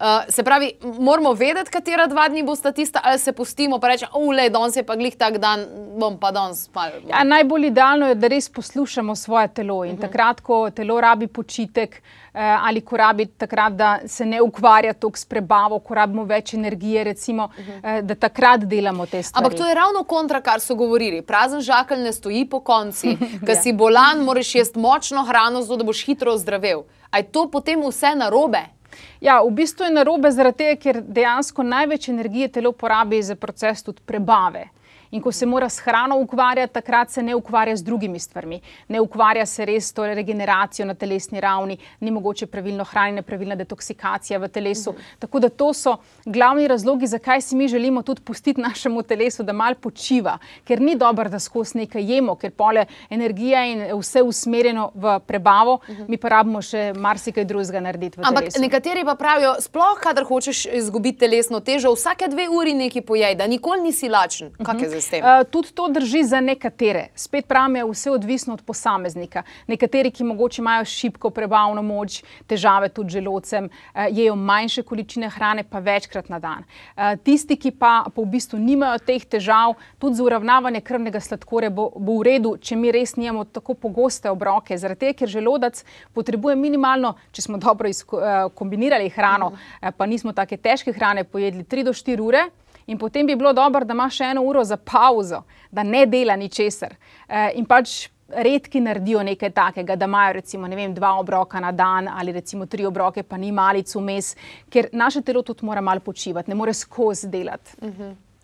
Uh, 0.00 0.04
se 0.28 0.42
pravi, 0.42 0.72
moramo 0.98 1.32
vedeti, 1.32 1.70
katera 1.70 2.06
dva 2.06 2.28
dni 2.28 2.42
bosta 2.42 2.72
tista, 2.72 3.00
ali 3.04 3.18
se 3.18 3.32
pustimo 3.32 3.76
in 3.76 3.88
rečemo, 3.88 4.10
ule, 4.14 4.50
danes 4.50 4.76
je 4.76 4.82
pa 4.82 4.96
glih 4.96 5.16
tak 5.16 5.38
dan, 5.38 5.64
bom 5.98 6.18
pa 6.20 6.30
danes 6.30 6.68
malo. 6.74 7.00
Ja, 7.08 7.24
najbolj 7.24 7.66
idealno 7.66 8.08
je, 8.08 8.14
da 8.14 8.28
res 8.28 8.48
poslušamo 8.48 9.16
svoje 9.16 9.48
telo 9.48 9.84
in 9.84 9.92
uh 9.92 9.98
-huh. 9.98 10.00
takrat, 10.00 10.40
ko 10.40 10.70
telo 10.70 11.00
rabi 11.00 11.26
počitek 11.26 12.02
eh, 12.36 12.56
ali 12.60 12.80
ko 12.80 12.96
rabi 12.96 13.26
takrat, 13.26 13.72
da 13.72 13.98
se 14.06 14.26
ne 14.26 14.42
ukvarja 14.42 14.92
toliko 14.92 15.18
s 15.18 15.24
prebavo, 15.24 15.78
ko 15.78 15.94
rabimo 15.94 16.24
več 16.24 16.54
energije, 16.54 17.04
recimo, 17.04 17.44
uh 17.44 17.50
-huh. 17.64 17.98
eh, 17.98 18.02
da 18.02 18.14
takrat 18.14 18.60
delamo 18.60 19.06
te 19.06 19.22
stvari. 19.22 19.44
Ampak 19.46 19.58
to 19.58 19.68
je 19.68 19.74
ravno 19.74 20.04
kontra, 20.04 20.40
kar 20.40 20.60
so 20.60 20.74
govorili. 20.74 21.22
Prazen 21.22 21.60
žakelj 21.60 22.02
ne 22.02 22.12
stoji 22.12 22.44
po 22.44 22.60
konci. 22.60 23.16
Ker 23.46 23.56
Ja. 23.56 23.62
si 23.62 23.72
bolan, 23.72 24.18
moraš 24.24 24.54
jesti 24.54 24.78
močno 24.78 25.24
hrano, 25.24 25.62
zato 25.62 25.76
da 25.76 25.84
boš 25.84 26.04
hitro 26.04 26.32
ozdravel. 26.32 26.82
A 27.10 27.18
je 27.18 27.32
to 27.32 27.50
potem 27.50 27.80
vse 27.88 28.14
narobe? 28.14 28.75
Ja, 29.20 29.40
v 29.42 29.50
bistvu 29.50 29.84
je 29.84 29.94
narobe 29.96 30.30
zaradi 30.30 30.64
tega, 30.64 30.80
ker 30.80 31.00
dejansko 31.02 31.62
največ 31.62 32.08
energije 32.08 32.48
telo 32.58 32.72
porabi 32.72 33.22
za 33.22 33.36
proces 33.36 33.82
tudi 33.82 34.04
prebave. 34.06 34.68
In 35.10 35.22
ko 35.22 35.32
se 35.32 35.46
mora 35.46 35.68
s 35.68 35.78
hrano 35.78 36.18
ukvarjati, 36.18 36.72
takrat 36.72 37.10
se 37.10 37.22
ne 37.22 37.34
ukvarja 37.34 37.76
z 37.76 37.82
drugimi 37.82 38.18
stvarmi. 38.18 38.60
Ne 38.88 39.00
ukvarja 39.00 39.46
se 39.46 39.64
res 39.64 39.88
s 39.88 39.92
to 39.92 40.06
regeneracijo 40.06 40.86
na 40.86 40.94
telesni 40.94 41.40
ravni, 41.40 41.78
ni 42.00 42.10
mogoče 42.10 42.46
pravilno 42.46 42.84
hranjenje, 42.84 43.22
pravilna 43.22 43.54
detoksikacija 43.54 44.38
v 44.38 44.48
telesu. 44.48 44.92
Mhm. 44.92 45.02
Tako 45.18 45.40
da 45.40 45.48
to 45.48 45.72
so 45.74 45.96
glavni 46.24 46.68
razlogi, 46.68 47.06
zakaj 47.06 47.40
si 47.40 47.56
mi 47.56 47.68
želimo 47.68 48.02
tudi 48.02 48.20
pustiti 48.20 48.60
našemu 48.60 49.02
telesu, 49.02 49.42
da 49.42 49.52
mal 49.52 49.74
počiva. 49.74 50.38
Ker 50.64 50.80
ni 50.80 50.96
dobro, 50.96 51.28
da 51.28 51.38
skozi 51.38 51.78
nekaj 51.78 52.02
jemo, 52.14 52.34
ker 52.34 52.50
pole 52.50 52.86
energija 53.10 53.64
in 53.66 53.84
vse 53.98 54.22
usmerjeno 54.22 54.90
v 54.94 55.18
prebavo, 55.26 55.78
mi 56.08 56.16
pa 56.16 56.28
rabimo 56.28 56.62
še 56.62 56.92
marsikaj 56.96 57.44
drugega 57.44 57.80
narediti. 57.80 58.20
Ampak 58.22 58.48
telesu. 58.48 58.60
nekateri 58.60 59.04
pa 59.04 59.14
pravijo, 59.14 59.54
sploh 59.60 59.98
kadar 60.02 60.24
hočeš 60.24 60.66
izgubiti 60.66 61.18
telesno 61.18 61.60
težo, 61.60 61.92
vsake 61.94 62.28
dve 62.28 62.48
uri 62.48 62.74
nekaj 62.74 63.02
pojej, 63.02 63.34
da 63.34 63.46
nikoli 63.46 63.82
nisi 63.82 64.08
lačen. 64.08 64.52
Kaj 64.64 64.95
zdaj 64.96 65.02
s 65.02 65.10
tem? 65.10 65.24
Uh, 65.24 65.44
tudi 65.50 65.72
to 65.74 65.88
drži 65.88 66.24
za 66.24 66.40
nekatere. 66.40 67.08
Spet 67.14 67.46
pravim, 67.46 67.76
je 67.76 67.84
vse 67.84 68.10
odvisno 68.10 68.54
od 68.54 68.62
posameznika. 68.62 69.42
Nekateri, 69.66 70.10
ki 70.10 70.24
mogoče 70.24 70.62
imajo 70.62 70.84
šibko 70.84 71.30
prebavno 71.30 71.82
moč, 71.82 72.22
težave 72.46 72.88
tudi 72.88 73.16
želodcem, 73.16 73.68
uh, 73.68 74.06
jejo 74.10 74.36
manjše 74.36 74.82
količine 74.82 75.28
hrane, 75.30 75.64
pa 75.64 75.78
večkrat 75.78 76.28
na 76.28 76.38
dan. 76.38 76.64
Uh, 76.96 77.14
tisti, 77.22 77.56
ki 77.56 77.70
pa, 77.70 78.04
pa 78.14 78.22
v 78.22 78.26
bistvu 78.36 78.58
nimajo 78.58 78.98
teh 79.06 79.24
težav, 79.24 79.76
tudi 79.98 80.16
za 80.16 80.24
uravnavanje 80.24 80.80
krvnega 80.80 81.20
sladkorja 81.20 81.70
bo, 81.70 81.90
bo 81.96 82.18
v 82.20 82.28
redu, 82.30 82.56
če 82.56 82.76
mi 82.76 82.92
res 82.92 83.16
nimamo 83.16 83.44
tako 83.44 83.74
pogoste 83.74 84.30
obroke. 84.30 84.78
Zaradi 84.78 85.06
tega, 85.06 85.18
ker 85.20 85.28
želodec 85.28 85.82
potrebuje 86.14 86.56
minimalno, 86.56 87.16
če 87.32 87.48
smo 87.48 87.58
dobro 87.58 87.88
izko, 87.88 88.20
uh, 88.20 88.52
kombinirali 88.54 89.10
hrano, 89.12 89.52
uh, 89.54 89.90
pa 89.96 90.06
nismo 90.06 90.32
take 90.32 90.56
težke 90.56 90.92
hrane 90.92 91.24
pojedli 91.24 91.64
3 91.64 91.84
do 91.84 91.92
4 91.96 92.20
ure. 92.20 92.46
In 92.86 92.98
potem 92.98 93.26
bi 93.26 93.36
bilo 93.36 93.52
dobro, 93.52 93.84
da 93.84 93.94
ima 93.94 94.10
še 94.10 94.32
eno 94.32 94.42
uro 94.46 94.64
za 94.64 94.76
pauzo, 94.76 95.42
da 95.70 95.82
ne 95.82 96.06
dela 96.06 96.36
ničesar. 96.36 96.94
E, 97.28 97.50
in 97.58 97.66
pač 97.66 98.06
redki 98.28 98.80
naredijo 98.80 99.22
nekaj 99.22 99.50
takega, 99.50 99.96
da 99.96 100.04
imajo 100.04 100.32
recimo 100.32 100.68
vem, 100.68 100.94
dva 100.94 101.14
obroka 101.18 101.60
na 101.60 101.72
dan 101.72 102.08
ali 102.08 102.32
recimo 102.32 102.66
tri 102.66 102.86
obroke, 102.86 103.22
pa 103.22 103.36
ni 103.36 103.52
malic 103.52 103.94
vmes, 103.94 104.34
ker 104.70 104.88
naše 104.92 105.22
telo 105.22 105.42
tudi 105.42 105.66
mora 105.66 105.80
malo 105.80 106.00
počivati, 106.00 106.50
ne 106.50 106.54
more 106.54 106.74
skozi 106.74 107.28
delati. 107.28 107.76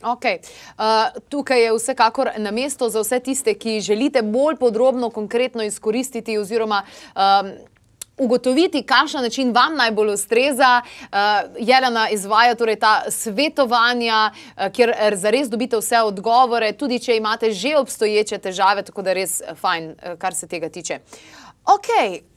Okay. 0.02 0.40
Uh, 0.78 1.20
tukaj 1.30 1.62
je 1.62 1.74
vsekakor 1.76 2.30
na 2.36 2.50
mesto 2.50 2.88
za 2.88 3.00
vse 3.00 3.20
tiste, 3.20 3.54
ki 3.54 3.80
želite 3.80 4.22
bolj 4.22 4.56
podrobno, 4.58 5.10
konkretno 5.10 5.62
izkoristiti 5.62 6.38
oziroma 6.38 6.82
um, 7.14 7.52
ugotoviti, 8.18 8.82
kakšen 8.82 9.22
način 9.22 9.52
vam 9.52 9.76
najbolj 9.76 10.12
ustreza. 10.14 10.82
Uh, 11.02 11.18
Jelena 11.58 12.08
izvaja 12.10 12.54
torej 12.54 12.76
ta 12.76 13.02
svetovanja, 13.10 14.30
uh, 14.32 14.72
kjer 14.72 14.94
zares 15.14 15.48
dobite 15.48 15.76
vse 15.76 16.02
odgovore, 16.02 16.72
tudi 16.72 16.98
če 16.98 17.16
imate 17.16 17.52
že 17.52 17.76
obstoječe 17.76 18.38
težave, 18.38 18.82
tako 18.82 19.02
da 19.02 19.12
res 19.12 19.40
eh, 19.40 19.54
fajn, 19.54 19.90
uh, 19.90 20.18
kar 20.18 20.34
se 20.34 20.46
tega 20.46 20.68
tiče. 20.68 20.98
Ok, 21.64 21.88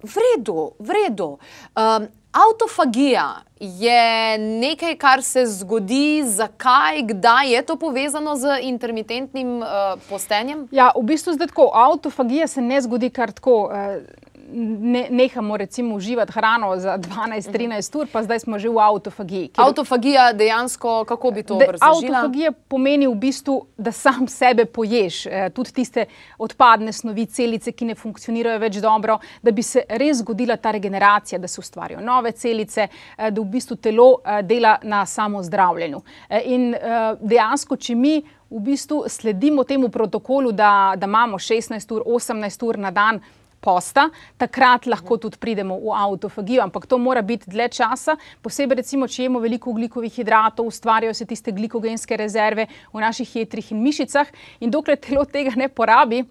v 0.04 0.22
redu, 0.22 0.72
v 0.80 0.94
redu. 0.94 1.38
Um, 1.76 2.08
Autofagija 2.36 3.42
je 3.60 4.38
nekaj, 4.38 4.98
kar 5.00 5.22
se 5.24 5.46
zgodi, 5.46 6.24
zakaj, 6.28 7.02
kdaj 7.08 7.54
je 7.54 7.62
to 7.62 7.76
povezano 7.80 8.36
z 8.36 8.60
intermitentnim 8.62 9.62
uh, 9.62 9.68
postenjem? 10.10 10.68
Ja, 10.72 10.90
v 10.96 11.06
bistvu 11.08 11.34
zdaj 11.34 11.48
tako, 11.48 11.70
autofagija 11.74 12.48
se 12.48 12.62
ne 12.62 12.82
zgodi 12.82 13.10
kar 13.10 13.32
tako. 13.32 13.72
Uh, 13.72 14.25
Ne, 14.58 15.08
nehamo 15.10 15.58
recimo 15.58 15.96
uživati 15.96 16.32
hrano 16.32 16.78
za 16.78 16.98
12-13 16.98 18.00
ur, 18.00 18.08
pa 18.08 18.24
zdaj 18.24 18.40
smo 18.40 18.60
že 18.60 18.70
v 18.70 18.80
autofagiji. 18.80 19.50
kjer- 19.50 19.66
Autofagija 19.66 20.34
dejansko, 20.34 21.04
kako 21.04 21.32
bi 21.32 21.44
to 21.44 21.56
obrazložila? 21.56 22.18
Autofagija 22.18 22.52
pomeni 22.52 23.08
v 23.08 23.16
bistvu, 23.16 23.56
da 23.78 23.92
sam 23.92 24.28
sebe 24.28 24.66
poješ, 24.66 25.26
eh, 25.26 25.50
tudi 25.50 25.72
tiste 25.74 26.06
odpadne 26.38 26.94
snovi, 26.94 27.26
celice, 27.26 27.72
ki 27.72 27.86
ne 27.86 27.96
funkcionirajo 27.96 28.60
več 28.60 28.76
dobro, 28.78 29.20
da 29.42 29.52
bi 29.52 29.62
se 29.62 29.84
res 29.90 30.18
zgodila 30.18 30.56
ta 30.58 30.72
regeneracija, 30.72 31.40
da 31.40 31.48
se 31.48 31.60
ustvarijo 31.60 32.00
nove 32.02 32.32
celice, 32.32 32.88
eh, 33.18 33.32
da 33.32 33.42
v 33.42 33.46
bistvu 33.46 33.76
telo 33.78 34.22
eh, 34.26 34.42
dela 34.42 34.78
na 34.84 35.06
samozdravljenju. 35.06 36.00
Eh, 36.30 36.42
In 36.46 36.74
eh, 36.74 36.80
dejansko, 37.22 37.76
če 37.78 37.96
mi 37.96 38.22
v 38.50 38.60
bistvu 38.62 39.04
sledimo 39.08 39.64
temu 39.64 39.90
protokolu, 39.90 40.52
da, 40.52 40.94
da 40.96 41.06
imamo 41.06 41.38
16 41.38 41.92
ur, 41.92 42.04
18 42.08 42.64
ur 42.64 42.78
na 42.78 42.92
dan. 42.92 43.20
Posta, 43.66 44.10
takrat 44.38 44.86
lahko 44.86 45.18
tudi 45.18 45.40
pridemo 45.42 45.80
v 45.82 45.96
autofagijo, 45.98 46.62
ampak 46.62 46.86
to 46.86 47.00
mora 47.02 47.24
biti 47.26 47.50
dlje 47.50 47.70
časa. 47.80 48.14
Posebej, 48.46 48.84
recimo, 48.84 49.10
če 49.10 49.26
jemo 49.26 49.42
veliko 49.42 49.72
ugljikovih 49.74 50.14
hidratov, 50.14 50.70
ustvarjajo 50.70 51.18
se 51.18 51.26
tiste 51.26 51.54
glikogenske 51.56 52.18
rezerve 52.18 52.68
v 52.94 53.02
naših 53.02 53.36
jetrih 53.42 53.72
in 53.74 53.82
mišicah, 53.82 54.30
in 54.62 54.70
dokler 54.70 55.02
telo 55.02 55.26
tega 55.26 55.58
ne 55.58 55.70
porabi, 55.70 56.22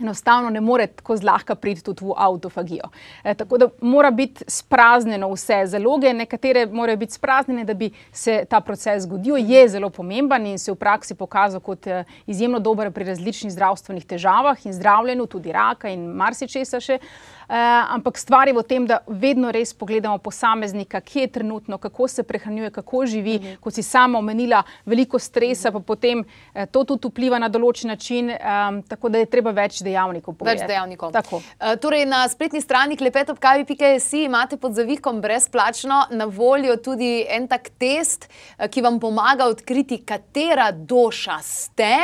enostavno 0.00 0.50
ne 0.50 0.60
more 0.60 0.86
tako 0.86 1.16
zlahka 1.16 1.54
priti 1.54 1.84
tudi 1.84 2.04
v 2.04 2.14
autofagijo. 2.16 2.90
E, 3.24 3.34
tako 3.34 3.58
da 3.58 3.68
mora 3.80 4.10
biti 4.10 4.44
spraznjeno 4.48 5.28
vse 5.32 5.62
zaloge, 5.66 6.12
nekatere 6.12 6.66
morajo 6.66 6.96
biti 6.96 7.12
spraznjene, 7.12 7.64
da 7.64 7.74
bi 7.74 7.90
se 8.12 8.44
ta 8.50 8.60
proces 8.60 9.02
zgodil. 9.02 9.36
Je 9.36 9.68
zelo 9.68 9.90
pomemben 9.90 10.46
in 10.46 10.58
se 10.58 10.72
v 10.72 10.76
praksi 10.76 11.14
pokazal 11.14 11.60
kot 11.60 11.86
e, 11.86 12.04
izjemno 12.26 12.58
dober 12.58 12.90
pri 12.90 13.04
različnih 13.04 13.52
zdravstvenih 13.52 14.06
težavah 14.06 14.66
in 14.66 14.72
zdravljenju, 14.72 15.26
tudi 15.26 15.52
raka 15.52 15.88
in 15.88 16.06
marsičesa 16.06 16.80
še. 16.80 17.00
Uh, 17.00 17.39
ampak 17.50 18.18
stvar 18.18 18.48
je 18.48 18.54
v 18.54 18.62
tem, 18.62 18.86
da 18.86 19.00
vedno 19.06 19.50
res 19.50 19.74
pogledamo 19.74 20.18
posameznika, 20.18 21.00
kje 21.00 21.20
je 21.20 21.26
trenutno, 21.26 21.78
kako 21.78 22.08
se 22.08 22.22
prehranjuje, 22.22 22.70
kako 22.70 23.06
živi. 23.06 23.36
Uh 23.36 23.42
mhm. 23.42 23.50
-huh. 23.50 23.60
Kot 23.60 23.74
si 23.74 23.82
sama 23.82 24.18
omenila, 24.18 24.62
veliko 24.86 25.18
stresa, 25.18 25.68
uh 25.68 25.74
-huh. 25.74 25.78
pa 25.78 25.86
potem 25.86 26.18
uh, 26.18 26.62
to 26.70 26.84
tudi 26.84 27.08
vpliva 27.08 27.38
na 27.38 27.48
določen 27.48 27.88
način, 27.88 28.30
um, 28.30 28.82
tako 28.82 29.08
da 29.08 29.18
je 29.18 29.26
treba 29.26 29.50
več 29.50 29.82
dejavnikov 29.82 30.34
pogledati. 30.34 30.62
Več 30.62 30.68
dejavnikov. 30.68 31.10
Uh, 31.10 31.42
torej, 31.80 32.06
na 32.06 32.28
spletni 32.28 32.60
strani 32.60 32.96
klepetopkavi.js 32.96 34.12
imate 34.12 34.56
pod 34.56 34.74
zavikom 34.74 35.20
brezplačno 35.20 36.04
na 36.10 36.24
voljo 36.24 36.76
tudi 36.76 37.26
en 37.28 37.48
tak 37.48 37.68
test, 37.78 38.28
uh, 38.58 38.66
ki 38.66 38.82
vam 38.82 39.00
pomaga 39.00 39.44
odkriti, 39.44 40.04
katera 40.04 40.70
doša 40.72 41.38
ste. 41.42 41.96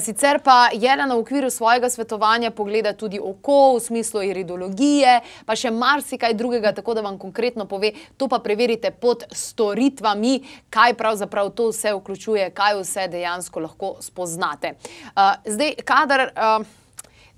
Sicer 0.00 0.40
pa 0.44 0.68
Jelena 0.72 1.14
v 1.14 1.18
okviru 1.18 1.50
svojega 1.50 1.90
svetovanja 1.90 2.50
pogleda 2.50 2.92
tudi 2.92 3.20
oko 3.22 3.74
v 3.76 3.80
smislu 3.80 4.22
iridologije 4.22 4.79
tehnologije, 4.80 5.20
pa 5.46 5.56
še 5.56 5.70
marsikaj 5.70 6.34
drugega, 6.34 6.72
tako 6.72 6.94
da 6.94 7.02
vam 7.02 7.18
konkretno 7.18 7.66
pove, 7.66 7.92
to 8.16 8.28
pa 8.28 8.38
preverite 8.38 8.90
pod 8.90 9.24
storitvami, 9.32 10.40
kaj 10.70 10.94
pravzaprav 10.94 11.50
to 11.54 11.70
vse 11.70 11.94
vključuje, 11.94 12.50
kaj 12.54 12.80
vse 12.80 13.08
dejansko 13.08 13.60
lahko 13.60 13.96
spoznate. 14.00 14.74
Uh, 15.14 15.36
zdaj, 15.44 15.74
kadar. 15.84 16.30
Uh, 16.36 16.66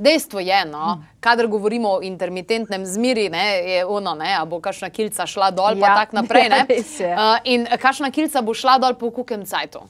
Dejstvo 0.03 0.41
je, 0.41 0.65
no, 0.67 0.97
kadar 1.21 1.47
govorimo 1.47 1.91
o 1.93 2.01
intermitentnem 2.03 2.83
zmiri, 2.87 3.29
ne, 3.31 3.45
je 3.71 3.85
ono, 3.87 4.17
ne, 4.19 4.33
bo 4.49 4.59
kakšna 4.59 4.89
kilca 4.91 5.27
šla 5.29 5.51
dol, 5.55 5.77
ja, 5.79 5.85
pa 5.85 6.01
tako 6.01 6.17
naprej. 6.17 6.49
Ne, 6.51 6.63
uh, 7.13 7.37
in 7.45 7.69
kakšna 7.79 8.11
kilca 8.11 8.43
bo 8.43 8.55
šla 8.57 8.81
dol 8.83 8.97
po 8.99 9.13
kukem 9.15 9.45
cajtu. 9.47 9.85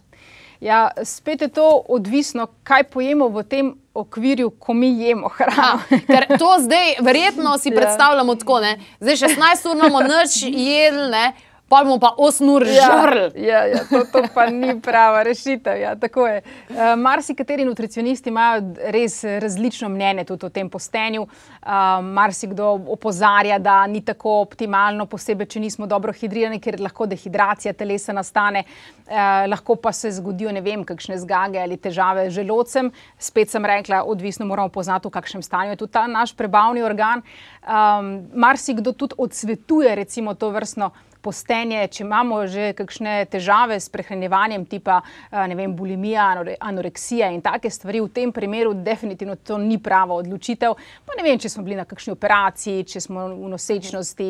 Ja, 0.62 0.90
spet 1.04 1.40
je 1.42 1.48
to 1.48 1.82
odvisno, 1.88 2.46
kaj 2.62 2.84
pojemo 2.84 3.26
v 3.28 3.42
tem 3.42 3.74
okvirju, 3.94 4.50
ko 4.62 4.74
mi 4.74 4.92
jemo 5.02 5.28
hrano. 5.28 5.56
Ha, 5.56 5.98
ker 6.06 6.26
to 6.38 6.50
zdaj, 6.62 6.94
verjetno 7.00 7.56
si 7.58 7.72
ja. 7.72 7.76
predstavljamo 7.76 8.34
tako, 8.34 8.60
ne? 8.60 8.76
zdaj 9.00 9.16
16 9.16 9.70
ur 9.70 9.76
imamo 9.76 10.00
noč 10.00 10.38
jedli 10.42 11.10
pa 11.72 11.80
bomo 11.84 11.96
pa 11.96 12.12
8 12.18 12.50
ur 12.52 12.66
ja, 12.68 12.84
žrli. 12.84 13.46
Ja, 13.46 13.64
ja, 13.64 13.80
to, 13.88 14.04
to 14.12 14.20
pa 14.34 14.44
ni 14.52 14.74
prava 14.80 15.22
rešitev. 15.24 15.78
Ja, 15.80 15.94
uh, 15.96 16.80
marsikateri 17.00 17.64
nutricionisti 17.64 18.28
imajo 18.28 18.74
res 18.92 19.22
različno 19.24 19.88
mnenje 19.88 20.26
tudi 20.28 20.46
o 20.46 20.50
tem 20.52 20.68
postenju. 20.68 21.22
Uh, 21.24 22.04
marsikdo 22.04 22.74
opozarja, 22.92 23.56
da 23.58 23.86
ni 23.86 24.02
tako 24.04 24.42
optimalno, 24.42 25.06
posebej, 25.08 25.48
če 25.54 25.62
nismo 25.62 25.88
dobro 25.88 26.12
hidrirani, 26.12 26.60
ker 26.60 26.76
lahko 26.80 27.06
dehidracija 27.08 27.72
telesa 27.72 28.12
nastane, 28.12 28.66
uh, 28.66 29.46
lahko 29.48 29.78
pa 29.80 29.94
se 29.96 30.10
zgodijo 30.12 30.52
ne 30.52 30.60
vem, 30.60 30.82
kakšne 30.84 31.16
zgage 31.22 31.62
ali 31.62 31.78
težave 31.80 32.26
z 32.28 32.34
želodcem. 32.42 32.90
Spet 33.16 33.48
sem 33.48 33.64
rekla, 33.64 34.02
odvisno 34.04 34.44
moramo 34.50 34.68
poznati, 34.68 35.08
v 35.08 35.16
kakšnem 35.16 35.46
stanju 35.46 35.72
je 35.72 35.80
tudi 35.86 35.96
ta 35.96 36.04
naš 36.04 36.36
prebavni 36.36 36.84
organ. 36.84 37.24
Um, 37.62 38.12
marsikdo 38.36 38.92
tudi 38.92 39.16
odsvetuje 39.16 39.94
recimo 39.96 40.34
to 40.34 40.50
vrstno 40.52 40.90
postenje, 41.22 41.86
če 41.88 42.02
imamo 42.04 42.42
že 42.50 42.72
kakšne 42.76 43.26
težave 43.30 43.78
s 43.80 43.88
prehranjevanjem, 43.92 44.66
tipa 44.66 45.00
vem, 45.30 45.74
bulimija, 45.76 46.26
anoreksija 46.60 47.30
in 47.32 47.40
take 47.44 47.70
stvari, 47.70 48.00
v 48.02 48.10
tem 48.12 48.32
primeru 48.32 48.74
definitivno 48.74 49.36
to 49.36 49.58
ni 49.58 49.78
prava 49.82 50.18
odločitev. 50.18 50.74
Pa 51.06 51.16
ne 51.18 51.26
vem, 51.26 51.38
če 51.38 51.50
smo 51.52 51.64
bili 51.66 51.78
na 51.78 51.86
kakšni 51.88 52.14
operaciji, 52.16 52.86
če 52.88 53.04
smo 53.06 53.26
v 53.32 53.50
nosečnosti, 53.52 54.28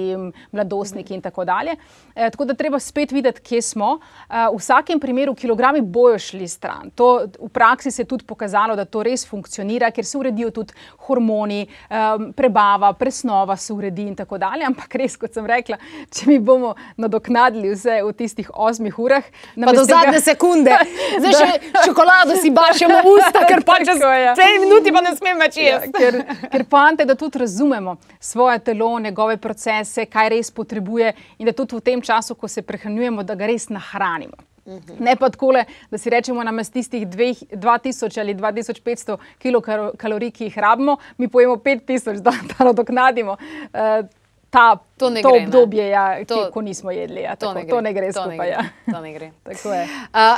mladostniki 0.52 1.16
in 1.16 1.24
tako 1.24 1.46
dalje. 1.48 1.76
E, 2.14 2.30
tako 2.30 2.46
da 2.50 2.56
treba 2.58 2.80
spet 2.80 3.12
videti, 3.12 3.42
kje 3.42 3.62
smo. 3.62 3.94
E, 3.98 4.44
v 4.52 4.60
vsakem 4.60 5.00
primeru 5.00 5.34
kilogrami 5.38 5.80
bojo 5.80 6.18
šli 6.18 6.48
stran. 6.48 6.92
To 6.98 7.24
v 7.38 7.48
praksi 7.52 7.90
se 7.90 8.02
je 8.02 8.10
tudi 8.10 8.26
pokazalo, 8.28 8.76
da 8.76 8.84
to 8.84 9.02
res 9.06 9.24
funkcionira, 9.28 9.90
ker 9.90 10.04
se 10.04 10.18
uredijo 10.18 10.50
tudi 10.50 10.76
hormoni, 11.06 11.62
e, 11.64 12.04
prebava, 12.36 12.92
presnova 12.98 13.56
se 13.56 13.72
uredi 13.72 14.08
in 14.10 14.16
tako 14.18 14.38
dalje. 14.42 14.66
Ampak 14.68 14.98
res, 15.00 15.16
kot 15.16 15.34
sem 15.34 15.46
rekla, 15.48 15.78
če 16.12 16.28
mi 16.30 16.38
bomo 16.38 16.74
nadoknadili 16.96 17.74
vse 17.74 18.00
v 18.02 18.12
tistih 18.16 18.50
osmih 18.54 18.98
urah. 18.98 19.24
Pa 19.54 19.72
do 19.72 19.84
zadnje 19.84 20.18
tega... 20.18 20.24
sekunde, 20.24 20.76
zdaj 21.20 21.34
še 21.38 21.72
čokolado 21.86 22.36
si 22.40 22.50
bašemo 22.50 23.00
v 23.02 23.16
usta, 23.16 23.44
ker 23.48 23.64
pač 23.68 23.86
čez 23.88 24.00
dve 24.00 24.50
minuti 24.62 24.92
pa 24.94 25.04
ne 25.04 25.14
smem 25.16 25.42
več 25.42 25.58
ja, 25.60 25.76
jesti. 25.76 25.92
Ja, 25.92 25.98
ker 25.98 26.22
ker 26.52 26.64
pante, 26.68 27.04
da 27.08 27.14
tudi 27.14 27.38
razumemo 27.38 27.96
svoje 28.20 28.58
telo, 28.58 28.98
njegove 28.98 29.36
procese, 29.36 30.06
kaj 30.06 30.32
res 30.36 30.50
potrebuje 30.50 31.12
in 31.38 31.48
da 31.48 31.52
tudi 31.56 31.76
v 31.76 31.84
tem 31.84 32.02
času, 32.02 32.34
ko 32.34 32.48
se 32.48 32.62
prehranjujemo, 32.62 33.22
da 33.26 33.34
ga 33.38 33.50
res 33.50 33.68
nahranimo. 33.72 34.36
Uhum. 34.64 35.00
Ne 35.02 35.16
pa 35.18 35.26
tako, 35.30 35.50
da 35.90 35.98
si 35.98 36.10
rečemo, 36.10 36.44
da 36.44 36.52
nas 36.54 36.70
tistih 36.70 37.06
2000 37.08 38.20
ali 38.20 38.34
2500 38.34 39.16
kilokalorij, 39.42 40.30
ki 40.30 40.44
jih 40.44 40.58
rabimo, 40.58 40.96
mi 41.18 41.28
pojemo 41.28 41.56
5000, 41.56 42.20
da 42.22 42.32
nadoknadimo. 42.64 43.36
Uh, 43.72 44.06
ta, 44.52 44.76
to, 44.96 45.08
to 45.08 45.30
gre, 45.32 45.44
obdobje, 45.46 45.88
ja, 45.88 46.24
to, 46.28 46.36
ki, 46.36 46.52
ko 46.52 46.60
nismo 46.60 46.92
jedli. 46.92 47.22
Ja, 47.24 47.36
to, 47.36 47.54
tako, 47.54 47.60
ne 47.60 47.70
to 47.70 47.80
ne 47.80 47.92
gre 47.96 48.12
skupaj. 48.12 48.48
Ja. 48.50 48.64
To 48.92 49.00
ne 49.00 49.12
gre. 49.12 49.30
tako 49.48 49.72
je. 49.72 49.84
Uh, 50.12 50.36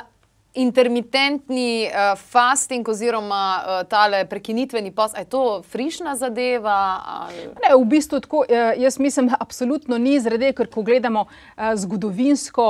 intermitentni 0.55 1.89
uh, 1.89 2.19
fasting 2.19 2.89
oziroma 2.89 3.43
uh, 3.59 3.89
tale 3.91 4.23
prekinitveni 4.31 4.93
post, 4.95 5.19
je 5.19 5.25
to 5.25 5.63
frišna 5.67 6.15
zadeva? 6.17 6.77
Ne, 7.59 7.73
v 7.75 7.85
bistvu 7.91 8.21
tako, 8.23 8.45
uh, 8.47 8.71
jaz 8.79 8.99
mislim, 8.99 9.29
da 9.33 9.41
absolutno 9.41 9.99
ni 9.99 10.15
zrede, 10.23 10.53
ker 10.55 10.71
ko 10.71 10.85
gledamo 10.87 11.27
uh, 11.27 11.73
zgodovinsko, 11.75 12.69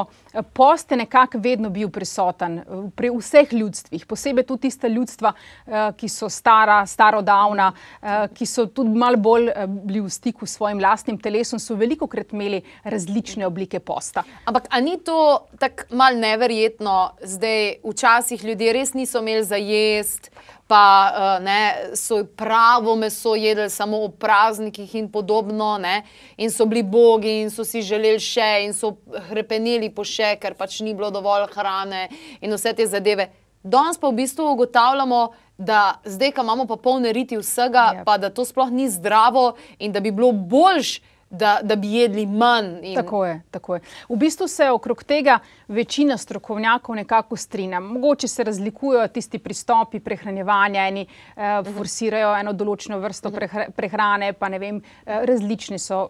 post 0.56 0.90
je 0.90 0.96
nekako 0.96 1.38
vedno 1.38 1.70
bil 1.70 1.90
prisoten 1.92 2.62
pri 2.96 3.10
vseh 3.12 3.52
ljudstvih, 3.52 4.06
posebej 4.08 4.48
tudi 4.48 4.70
tiste 4.70 4.88
ljudstva, 4.88 5.34
uh, 5.34 5.92
ki 5.96 6.08
so 6.08 6.30
stara, 6.32 6.80
starodavna, 6.88 7.68
uh, 8.00 8.24
ki 8.32 8.48
so 8.48 8.64
tudi 8.66 8.96
malo 8.96 9.20
bolj 9.20 9.50
uh, 9.52 9.68
bili 9.68 10.00
v 10.00 10.08
stiku 10.08 10.48
s 10.48 10.56
svojim 10.56 10.80
lastnim 10.80 11.20
telesom, 11.20 11.60
so 11.60 11.76
veliko 11.76 12.08
krat 12.08 12.32
imeli 12.32 12.62
različne 12.84 13.44
oblike 13.46 13.80
posta. 13.84 14.24
Ampak 14.48 14.72
ali 14.72 14.90
ni 14.90 14.98
to 15.04 15.44
tako 15.60 16.00
mal 16.00 16.16
neverjetno 16.16 16.98
zdaj? 17.20 17.73
Včasih 17.84 18.44
ljudje 18.44 18.72
res 18.72 18.94
niso 18.94 19.18
imeli 19.18 19.44
za 19.44 19.56
jesti, 19.56 20.30
pa 20.66 21.12
uh, 21.12 21.44
ne, 21.44 21.92
so 21.94 22.22
pravo 22.36 22.96
meso 22.96 23.34
jedli 23.36 23.68
samo 23.70 24.04
ob 24.04 24.16
praznikih 24.18 24.94
in 24.94 25.10
podobno, 25.12 25.78
ne, 25.78 26.02
in 26.36 26.50
so 26.50 26.66
bili 26.66 26.82
bogi 26.82 27.40
in 27.42 27.50
so 27.50 27.64
si 27.64 27.82
želeli 27.82 28.20
še 28.20 28.64
in 28.64 28.72
so 28.72 28.94
hrepenili 29.28 29.90
po 29.92 30.04
še, 30.04 30.36
ker 30.40 30.56
pač 30.56 30.80
ni 30.80 30.94
bilo 30.94 31.10
dovolj 31.12 31.50
hrane 31.52 32.08
in 32.40 32.52
vse 32.56 32.72
te 32.72 32.86
zadeve. 32.86 33.28
Danes 33.64 33.96
pa 33.96 34.08
v 34.08 34.20
bistvu 34.20 34.50
ugotavljamo, 34.52 35.22
da 35.56 36.00
zdaj, 36.04 36.32
ko 36.34 36.42
imamo 36.42 36.64
pa 36.66 36.76
polne 36.76 37.12
riti 37.14 37.36
vsega, 37.38 37.84
yep. 37.94 38.04
pa 38.04 38.18
da 38.18 38.28
to 38.28 38.44
sploh 38.44 38.72
ni 38.74 38.88
zdravo 38.90 39.54
in 39.78 39.92
da 39.92 40.00
bi 40.00 40.10
bilo 40.10 40.32
boljše 40.32 41.13
da, 41.38 41.58
da 41.62 41.76
bi 41.76 41.92
jedli 41.92 42.26
manj. 42.26 42.78
In... 42.82 42.94
Tako, 42.94 43.26
je, 43.26 43.42
tako 43.50 43.74
je. 43.74 43.80
V 44.08 44.16
bistvu 44.16 44.48
se 44.48 44.70
okrog 44.70 45.04
tega 45.04 45.38
večina 45.68 46.16
strokovnjakov 46.16 46.94
nekako 46.94 47.36
strinja. 47.36 47.80
Mogoče 47.80 48.28
se 48.28 48.44
razlikujejo 48.44 49.08
tisti 49.08 49.38
pristopi 49.38 50.00
prehranjevanja, 50.00 50.86
eni 50.88 51.06
eh, 51.36 51.60
mhm. 51.60 51.76
forsirajo 51.76 52.34
eno 52.36 52.52
določeno 52.52 52.98
vrsto 52.98 53.30
mhm. 53.30 53.72
prehrane, 53.76 54.32
pa 54.32 54.48
ne 54.48 54.58
vem, 54.58 54.82
eh, 55.06 55.24
različni 55.26 55.78
so 55.78 56.08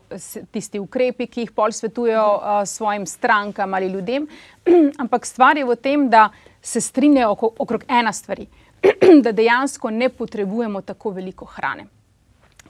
tisti 0.53 0.79
ukrepi, 0.79 1.27
ki 1.27 1.47
jih 1.47 1.55
pol 1.55 1.73
svetujejo 1.73 2.27
mhm. 2.37 2.61
eh, 2.61 2.67
svojim 2.67 3.07
strankam 3.07 3.75
ali 3.75 3.93
ljudem. 3.93 4.29
Ampak 5.03 5.27
stvar 5.27 5.59
je 5.59 5.65
v 5.65 5.77
tem, 5.77 6.09
da 6.11 6.29
se 6.63 6.81
strinjajo 6.81 7.37
okrog 7.59 7.85
ena 7.89 8.13
stvari. 8.13 8.47
Da 9.25 9.33
dejansko 9.33 9.91
ne 9.91 10.09
potrebujemo 10.09 10.81
tako 10.85 11.11
veliko 11.17 11.45
hrane 11.49 11.87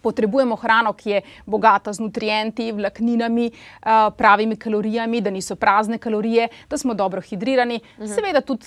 potrebujemo 0.04 0.56
hrano, 0.60 0.92
ki 0.92 1.10
je 1.10 1.22
bogata 1.46 1.92
z 1.92 2.04
nutrienti, 2.04 2.68
vlakninami, 2.72 3.46
eh, 3.46 4.10
pravimi 4.16 4.56
kalorijami, 4.56 5.20
da 5.20 5.30
niso 5.30 5.56
prazne 5.56 5.98
kalorije, 5.98 6.48
da 6.70 6.78
smo 6.78 6.94
dobro 6.94 7.20
hidrirani. 7.20 7.80
Mhm. 7.98 8.06
Seveda 8.06 8.40
tudi 8.40 8.66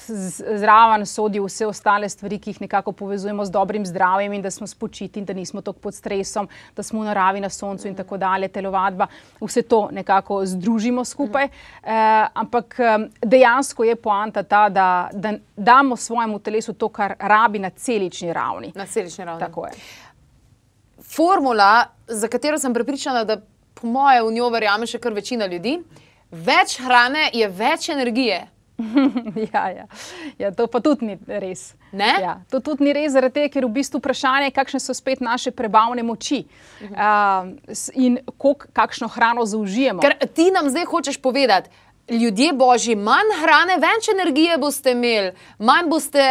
zraven 0.58 1.06
sodijo 1.06 1.46
vse 1.46 1.68
ostale 1.68 2.10
stvari, 2.10 2.40
ki 2.40 2.50
jih 2.50 2.62
nekako 2.62 2.92
povezujemo 2.92 3.46
z 3.46 3.52
dobrim 3.52 3.86
zdravjem 3.86 4.34
in 4.34 4.42
da 4.42 4.52
smo 4.52 4.68
spočiti 4.68 5.20
in 5.20 5.26
da 5.26 5.34
nismo 5.34 5.62
tako 5.62 5.80
pod 5.80 5.96
stresom, 5.96 6.48
da 6.76 6.84
smo 6.84 7.02
v 7.02 7.12
naravi 7.12 7.42
na 7.42 7.50
soncu 7.50 7.88
in 7.88 7.94
mhm. 7.94 8.02
tako 8.04 8.18
dalje, 8.18 8.48
telovadba. 8.48 9.08
Vse 9.42 9.62
to 9.62 9.90
nekako 9.92 10.46
združimo 10.46 11.06
skupaj. 11.06 11.46
Mhm. 11.46 11.54
Eh, 11.84 12.28
ampak 12.34 12.76
dejansko 13.22 13.84
je 13.84 13.96
poanta 13.96 14.44
ta, 14.44 14.70
da, 14.70 15.10
da 15.14 15.34
damo 15.56 15.96
svojemu 15.96 16.40
telesu 16.40 16.74
to, 16.74 16.90
kar 16.90 17.16
rabi 17.20 17.60
na 17.60 17.70
celični 17.70 18.34
ravni. 18.34 18.72
Na 18.76 18.86
celični 18.86 19.26
ravni. 19.26 19.40
Tako 19.40 19.66
je 19.66 19.72
formula, 21.04 21.86
za 22.08 22.28
katero 22.28 22.60
sem 22.60 22.74
prepričana, 22.74 23.24
da 23.24 23.42
po 23.74 23.88
mojem 23.88 24.28
v 24.28 24.32
njo 24.32 24.50
verjame 24.50 24.88
še 24.88 25.00
kar 25.00 25.14
večina 25.14 25.46
ljudi. 25.46 25.80
Več 26.32 26.80
hrane 26.84 27.30
je 27.34 27.48
več 27.48 27.90
energije. 27.90 28.48
ja, 29.54 29.70
ja. 29.70 29.86
ja, 30.38 30.52
to 30.52 30.68
pa 30.70 30.80
tudi 30.80 31.06
ni 31.06 31.16
res. 31.28 31.72
Ne? 31.92 32.12
Ja, 32.22 32.36
to 32.52 32.60
tudi 32.62 32.86
ni 32.86 32.94
res, 32.94 33.10
zaradi 33.16 33.40
tega, 33.40 33.50
ker 33.56 33.66
v 33.66 33.74
bistvu 33.80 33.98
vprašanje 33.98 34.52
je, 34.52 34.54
kakšne 34.54 34.82
so 34.84 34.94
spet 34.94 35.24
naše 35.24 35.52
prebavne 35.52 36.04
moči 36.06 36.44
uh 36.46 36.90
-huh. 36.90 37.48
uh, 37.74 37.98
in 37.98 38.20
kolik, 38.38 38.68
kakšno 38.74 39.08
hrano 39.08 39.46
zaužijemo. 39.46 40.02
Ker 40.02 40.14
ti 40.34 40.52
nam 40.52 40.70
zdaj 40.70 40.86
hočeš 40.86 41.18
povedati. 41.18 41.70
Ljudje 42.10 42.54
božji, 42.54 42.94
manj 42.96 43.34
hrane, 43.42 43.76
več 43.84 44.06
energije 44.08 44.54
boste 44.58 44.94
imeli, 44.96 45.34
manj 45.60 45.90
boste 45.92 46.24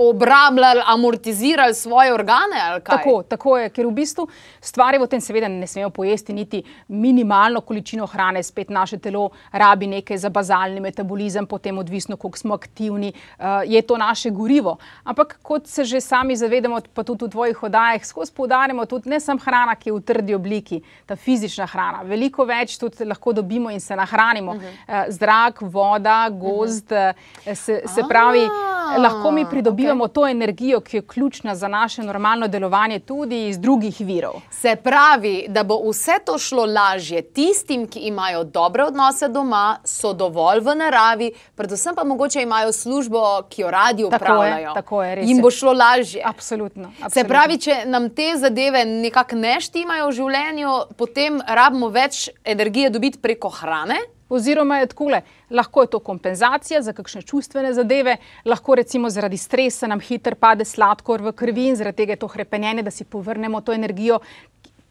obrabljali, 0.00 0.80
amortizirali 0.88 1.74
svoje 1.74 2.14
organe. 2.14 2.62
Tako, 2.84 3.18
tako 3.28 3.58
je, 3.58 3.66
ker 3.68 3.84
v 3.84 3.92
bistvu 3.98 4.24
stvari 4.64 4.96
v 4.96 5.08
tem, 5.12 5.20
seveda, 5.20 5.50
ne 5.52 5.66
smemo 5.68 5.90
pojesti 5.92 6.32
niti 6.32 6.62
minimalno 6.88 7.60
količino 7.60 8.06
hrane, 8.08 8.40
spet 8.42 8.72
naše 8.72 8.96
telo 9.04 9.26
rabi 9.52 9.90
nekaj 9.92 10.16
za 10.16 10.30
bazalni 10.32 10.80
metabolizem, 10.80 11.46
potem 11.46 11.76
odvisno, 11.78 12.16
koliko 12.16 12.40
smo 12.40 12.56
aktivni, 12.56 13.12
uh, 13.12 13.60
je 13.68 13.82
to 13.82 14.00
naše 14.00 14.32
gorivo. 14.32 14.78
Ampak 15.04 15.36
kot 15.42 15.68
se 15.68 15.84
že 15.84 16.00
sami 16.00 16.36
zavedamo, 16.40 16.80
pa 16.94 17.04
tudi 17.04 17.28
v 17.28 17.30
tvojih 17.36 17.62
oddajah, 17.68 18.06
skozi 18.06 18.32
poudarjamo 18.32 18.88
tudi 18.88 19.12
ne 19.12 19.20
samo 19.20 19.44
hrana, 19.44 19.76
ki 19.76 19.92
je 19.92 19.98
v 19.98 20.00
trdi 20.00 20.34
obliki, 20.40 20.80
ta 21.04 21.20
fizična 21.20 21.68
hrana. 21.68 22.02
Veliko 22.08 22.48
več 22.48 22.78
tudi 22.80 23.04
lahko 23.04 23.36
dobimo 23.36 23.68
in 23.68 23.80
se 23.80 23.96
nahranimo. 23.96 24.56
Uh 24.56 24.62
-huh. 24.88 25.17
Zrak, 25.18 25.60
voda, 25.60 26.28
gozd, 26.30 26.92
uh 26.92 26.98
-huh. 26.98 27.54
se, 27.54 27.82
se 27.94 28.02
pravi, 28.08 28.48
lahko 28.96 29.30
mi 29.30 29.46
pridobivamo 29.50 30.04
okay. 30.04 30.12
to 30.12 30.28
energijo, 30.28 30.80
ki 30.80 30.96
je 30.96 31.06
ključna 31.06 31.54
za 31.54 31.68
naše 31.68 32.02
normalno 32.02 32.48
delovanje, 32.48 32.98
tudi 32.98 33.48
iz 33.48 33.58
drugih 33.58 33.96
virov. 34.00 34.32
Se 34.50 34.76
pravi, 34.76 35.46
da 35.48 35.62
bo 35.62 35.90
vse 35.90 36.12
to 36.24 36.38
šlo 36.38 36.64
lažje 36.64 37.22
tistim, 37.22 37.86
ki 37.86 37.98
imajo 37.98 38.44
dobre 38.44 38.84
odnose 38.84 39.28
doma, 39.28 39.78
so 39.84 40.12
dovolj 40.12 40.60
v 40.60 40.74
naravi, 40.74 41.32
predvsem 41.54 41.94
pa 41.94 42.04
mogoče 42.04 42.42
imajo 42.42 42.72
službo, 42.72 43.42
ki 43.48 43.62
jo 43.62 43.70
radi 43.70 44.04
upravljajo. 44.04 44.74
Tako 44.74 45.02
je, 45.02 45.18
tako 45.18 45.22
je 45.22 45.28
Jim 45.28 45.42
bo 45.42 45.50
šlo 45.50 45.72
lažje. 45.72 46.22
Absolutno, 46.24 46.88
absolutno. 46.88 47.10
Se 47.10 47.24
pravi, 47.28 47.58
če 47.58 47.82
nam 47.86 48.10
te 48.10 48.32
zadeve 48.36 48.84
nekako 48.84 49.36
ne 49.36 49.60
štimajo 49.60 50.08
v 50.08 50.12
življenju, 50.12 50.76
potem 50.96 51.40
rabimo 51.46 51.88
več 51.88 52.28
energije 52.44 52.90
dobiti 52.90 53.18
preko 53.18 53.48
hrane. 53.48 53.98
Oziroma, 54.28 54.78
je 54.78 54.86
tako, 54.86 55.10
lahko 55.50 55.82
je 55.82 55.86
to 55.86 55.98
kompenzacija 55.98 56.82
za 56.82 56.92
kakšne 56.92 57.22
čustvene 57.22 57.72
zadeve, 57.74 58.16
lahko 58.44 58.74
recimo 58.74 59.10
zaradi 59.10 59.36
stresa 59.36 59.86
nam 59.86 60.00
hitro 60.00 60.36
pade 60.36 60.64
sladkor 60.64 61.22
v 61.22 61.32
krvi 61.32 61.68
in 61.68 61.76
zaradi 61.76 61.96
tega 61.96 62.12
je 62.12 62.22
to 62.24 62.28
hrepenjenje, 62.28 62.82
da 62.82 62.90
si 62.90 63.04
povrnemo 63.04 63.60
to 63.60 63.72
energijo. 63.72 64.20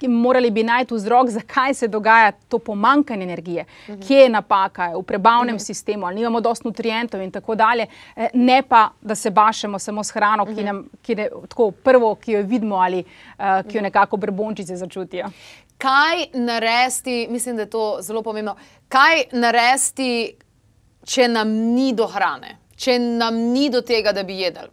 Morali 0.08 0.52
bi 0.52 0.62
najti 0.64 0.94
vzrok, 0.94 1.30
zakaj 1.30 1.74
se 1.74 1.88
dogaja 1.88 2.32
to 2.32 2.60
pomankanje 2.60 3.24
energije, 3.24 3.66
uh 3.66 3.96
-huh. 3.96 4.08
kje 4.08 4.18
je 4.18 4.30
napaka, 4.30 4.92
v 4.98 5.04
prebavnem 5.04 5.56
uh 5.56 5.62
-huh. 5.62 5.66
sistemu, 5.66 6.06
ali 6.06 6.16
nimamo 6.16 6.42
dovolj 6.42 6.58
nutrientov 6.64 7.22
in 7.22 7.32
tako 7.32 7.56
dalje. 7.56 7.86
Ne 8.34 8.62
pa, 8.70 8.90
da 9.02 9.16
se 9.16 9.30
bašemo 9.30 9.80
samo 9.80 10.04
s 10.04 10.12
hrano, 10.12 10.44
uh 10.44 10.50
-huh. 10.50 10.56
ki 10.56 10.64
nam 10.64 10.86
ki 11.02 11.12
je 11.12 11.30
tako 11.50 11.72
prvo, 11.72 12.16
ki 12.16 12.32
jo 12.32 12.44
vidimo 12.44 12.76
ali 12.76 13.04
uh, 13.40 13.72
ki 13.72 13.78
jo 13.78 13.82
nekako 13.82 14.18
brbončice 14.18 14.76
začutijo 14.76 15.26
kaj 15.78 16.26
narediti, 16.34 17.28
mislim, 17.30 17.56
da 17.56 17.62
je 17.62 17.70
to 17.70 17.98
zelo 18.02 18.22
pomembno, 18.22 18.56
kaj 18.90 19.24
narediti, 19.32 20.36
če 21.06 21.28
nam 21.28 21.50
ni 21.50 21.94
do 21.94 22.08
hrane, 22.08 22.58
če 22.76 23.00
nam 23.00 23.36
ni 23.54 23.70
do 23.70 23.82
tega, 23.82 24.12
da 24.12 24.24
bi 24.24 24.42
jedli. 24.42 24.70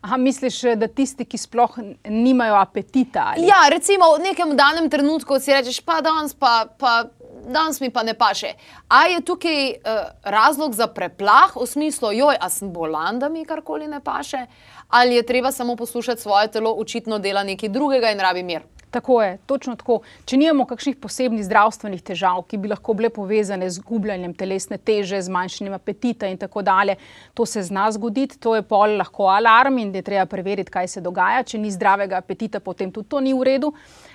Aha, 0.00 0.16
misliš, 0.16 0.62
da 0.80 0.88
tisti, 0.88 1.26
ki 1.28 1.38
sploh 1.38 1.74
nimajo 2.08 2.54
apetita? 2.56 3.26
Ali? 3.32 3.44
Ja, 3.44 3.66
recimo 3.68 4.14
v 4.14 4.22
nekem 4.30 4.54
danem 4.56 4.88
trenutku 4.90 5.36
si 5.40 5.52
rečeš, 5.52 5.82
pa 5.84 5.98
danes, 6.00 6.32
pa, 6.32 6.64
pa, 6.80 7.10
danes 7.44 7.82
mi 7.84 7.90
pa 7.92 8.02
ne 8.02 8.14
paše. 8.16 8.54
A 8.88 9.04
je 9.12 9.20
tukaj 9.20 9.60
uh, 9.76 10.00
razlog 10.24 10.72
za 10.74 10.88
preplah 10.88 11.52
v 11.52 11.68
smislu, 11.68 12.14
joj, 12.16 12.40
a 12.40 12.48
sem 12.48 12.72
bolan, 12.72 13.20
da 13.20 13.28
mi 13.28 13.44
karkoli 13.44 13.90
ne 13.92 14.00
paše, 14.00 14.46
ali 14.88 15.20
je 15.20 15.26
treba 15.26 15.52
samo 15.52 15.76
poslušati 15.76 16.22
svoje 16.22 16.48
telo, 16.48 16.72
očitno 16.80 17.18
dela 17.18 17.44
nekaj 17.44 17.68
drugega 17.68 18.10
in 18.10 18.24
rabi 18.24 18.42
mir. 18.42 18.64
Tako 18.90 19.22
je, 19.22 19.38
točno 19.46 19.76
tako. 19.78 20.00
Če 20.26 20.36
nimamo 20.36 20.64
kakšnih 20.66 20.96
posebnih 20.98 21.44
zdravstvenih 21.46 22.02
težav, 22.02 22.42
ki 22.50 22.58
bi 22.58 22.70
lahko 22.72 22.94
bile 22.98 23.10
povezane 23.14 23.68
z 23.70 23.82
gubljanjem 23.86 24.34
telesne 24.34 24.80
teže, 24.82 25.20
zmanjšanjem 25.22 25.76
apetita 25.76 26.26
in 26.26 26.38
tako 26.38 26.64
dalje, 26.66 26.96
to 27.34 27.46
se 27.46 27.62
zna 27.62 27.86
zgoditi, 27.94 28.40
to 28.42 28.56
je 28.58 28.66
pol 28.66 28.96
lahko 28.98 29.28
alarm 29.30 29.78
in 29.78 29.94
je 29.94 30.02
treba 30.02 30.26
preveriti, 30.26 30.72
kaj 30.74 30.88
se 30.96 31.04
dogaja. 31.04 31.44
Če 31.46 31.62
ni 31.62 31.70
zdravega 31.70 32.18
apetita, 32.18 32.60
potem 32.60 32.90
tudi 32.90 33.08
to 33.08 33.20
ni 33.22 33.34
v 33.34 33.46
redu. 33.46 33.70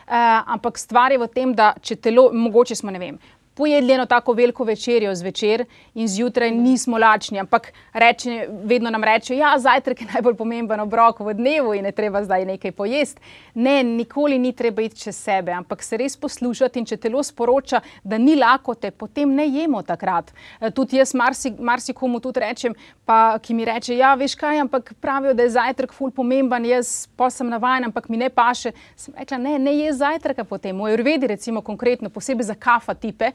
Uh, 0.05 0.43
ampak 0.53 0.77
stvar 0.77 1.15
je 1.15 1.17
v 1.17 1.27
tem, 1.33 1.55
da 1.55 1.71
če 1.81 1.95
telo, 1.97 2.27
mogoče 2.35 2.75
smo, 2.77 2.91
ne 2.93 2.99
vem, 3.01 3.15
pojedli 3.55 3.93
eno 3.93 4.05
tako 4.05 4.33
veliko 4.33 4.63
večerjo 4.63 5.15
zvečer 5.15 5.65
in 5.93 6.07
zjutraj 6.07 6.51
nismo 6.51 6.97
lačni, 6.97 7.39
ampak 7.39 7.71
reči, 7.93 8.41
vedno 8.63 8.89
nam 8.89 9.03
rečejo, 9.03 9.37
da 9.37 9.45
ja, 9.45 9.53
je 9.53 9.59
zajtrk 9.59 10.01
najbolj 10.13 10.35
pomemben 10.35 10.79
obrok 10.79 11.19
v 11.19 11.33
dnevu 11.33 11.73
in 11.73 11.85
je 11.85 11.91
treba 11.91 12.23
zdaj 12.23 12.45
nekaj 12.45 12.71
pojesti. 12.71 13.21
Ne, 13.53 13.83
nikoli 13.83 14.39
ni 14.39 14.51
treba 14.51 14.81
iti 14.81 14.99
čez 14.99 15.17
sebe, 15.17 15.51
ampak 15.51 15.83
se 15.83 15.97
res 15.97 16.17
poslušati 16.17 16.79
in 16.79 16.85
če 16.85 16.97
telo 16.97 17.23
sporoča, 17.23 17.79
da 18.03 18.17
ni 18.17 18.35
lakote, 18.35 18.91
potem 18.91 19.35
ne 19.35 19.47
jemo 19.47 19.81
takrat. 19.81 20.33
E, 20.59 20.71
tudi 20.71 20.97
jaz 20.97 21.13
marsikomu 21.13 22.19
marsi 22.19 22.39
rečem, 22.39 22.75
pa, 23.05 23.39
ki 23.39 23.53
mi 23.53 23.65
reče, 23.65 23.95
ja, 23.97 24.13
veš 24.15 24.35
kaj, 24.35 24.59
ampak 24.65 24.93
pravijo, 25.01 25.33
da 25.33 25.43
je 25.43 25.55
zajtrk 25.55 25.93
ful 25.93 26.11
pomemben, 26.11 26.65
jaz 26.65 27.07
pa 27.15 27.29
sem 27.29 27.47
navajen, 27.49 27.87
ampak 27.87 28.09
mi 28.09 28.17
ne 28.17 28.29
paše. 28.29 28.71
Sem 28.95 29.13
rekla, 29.17 29.37
ne, 29.37 29.57
ne 29.59 29.75
je 29.77 29.93
zajtrka 29.93 30.43
potem. 30.43 30.75
Moj 30.75 30.97
urvedi, 30.97 31.27
recimo 31.27 31.61
konkretno, 31.61 32.09
posebej 32.09 32.51
za 32.51 32.55
kafa 32.59 32.93
tipe. 32.93 33.31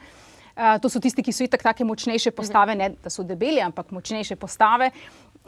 Uh, 0.57 0.79
to 0.83 0.89
so 0.89 1.01
tisti, 1.01 1.23
ki 1.23 1.33
so 1.33 1.45
itak 1.47 1.63
take 1.63 1.85
močnejše 1.87 2.31
postave, 2.37 2.75
ne 2.75 2.91
da 3.03 3.11
so 3.11 3.23
debeli, 3.27 3.61
ampak 3.63 3.91
močnejše 3.95 4.37
postave. 4.37 4.91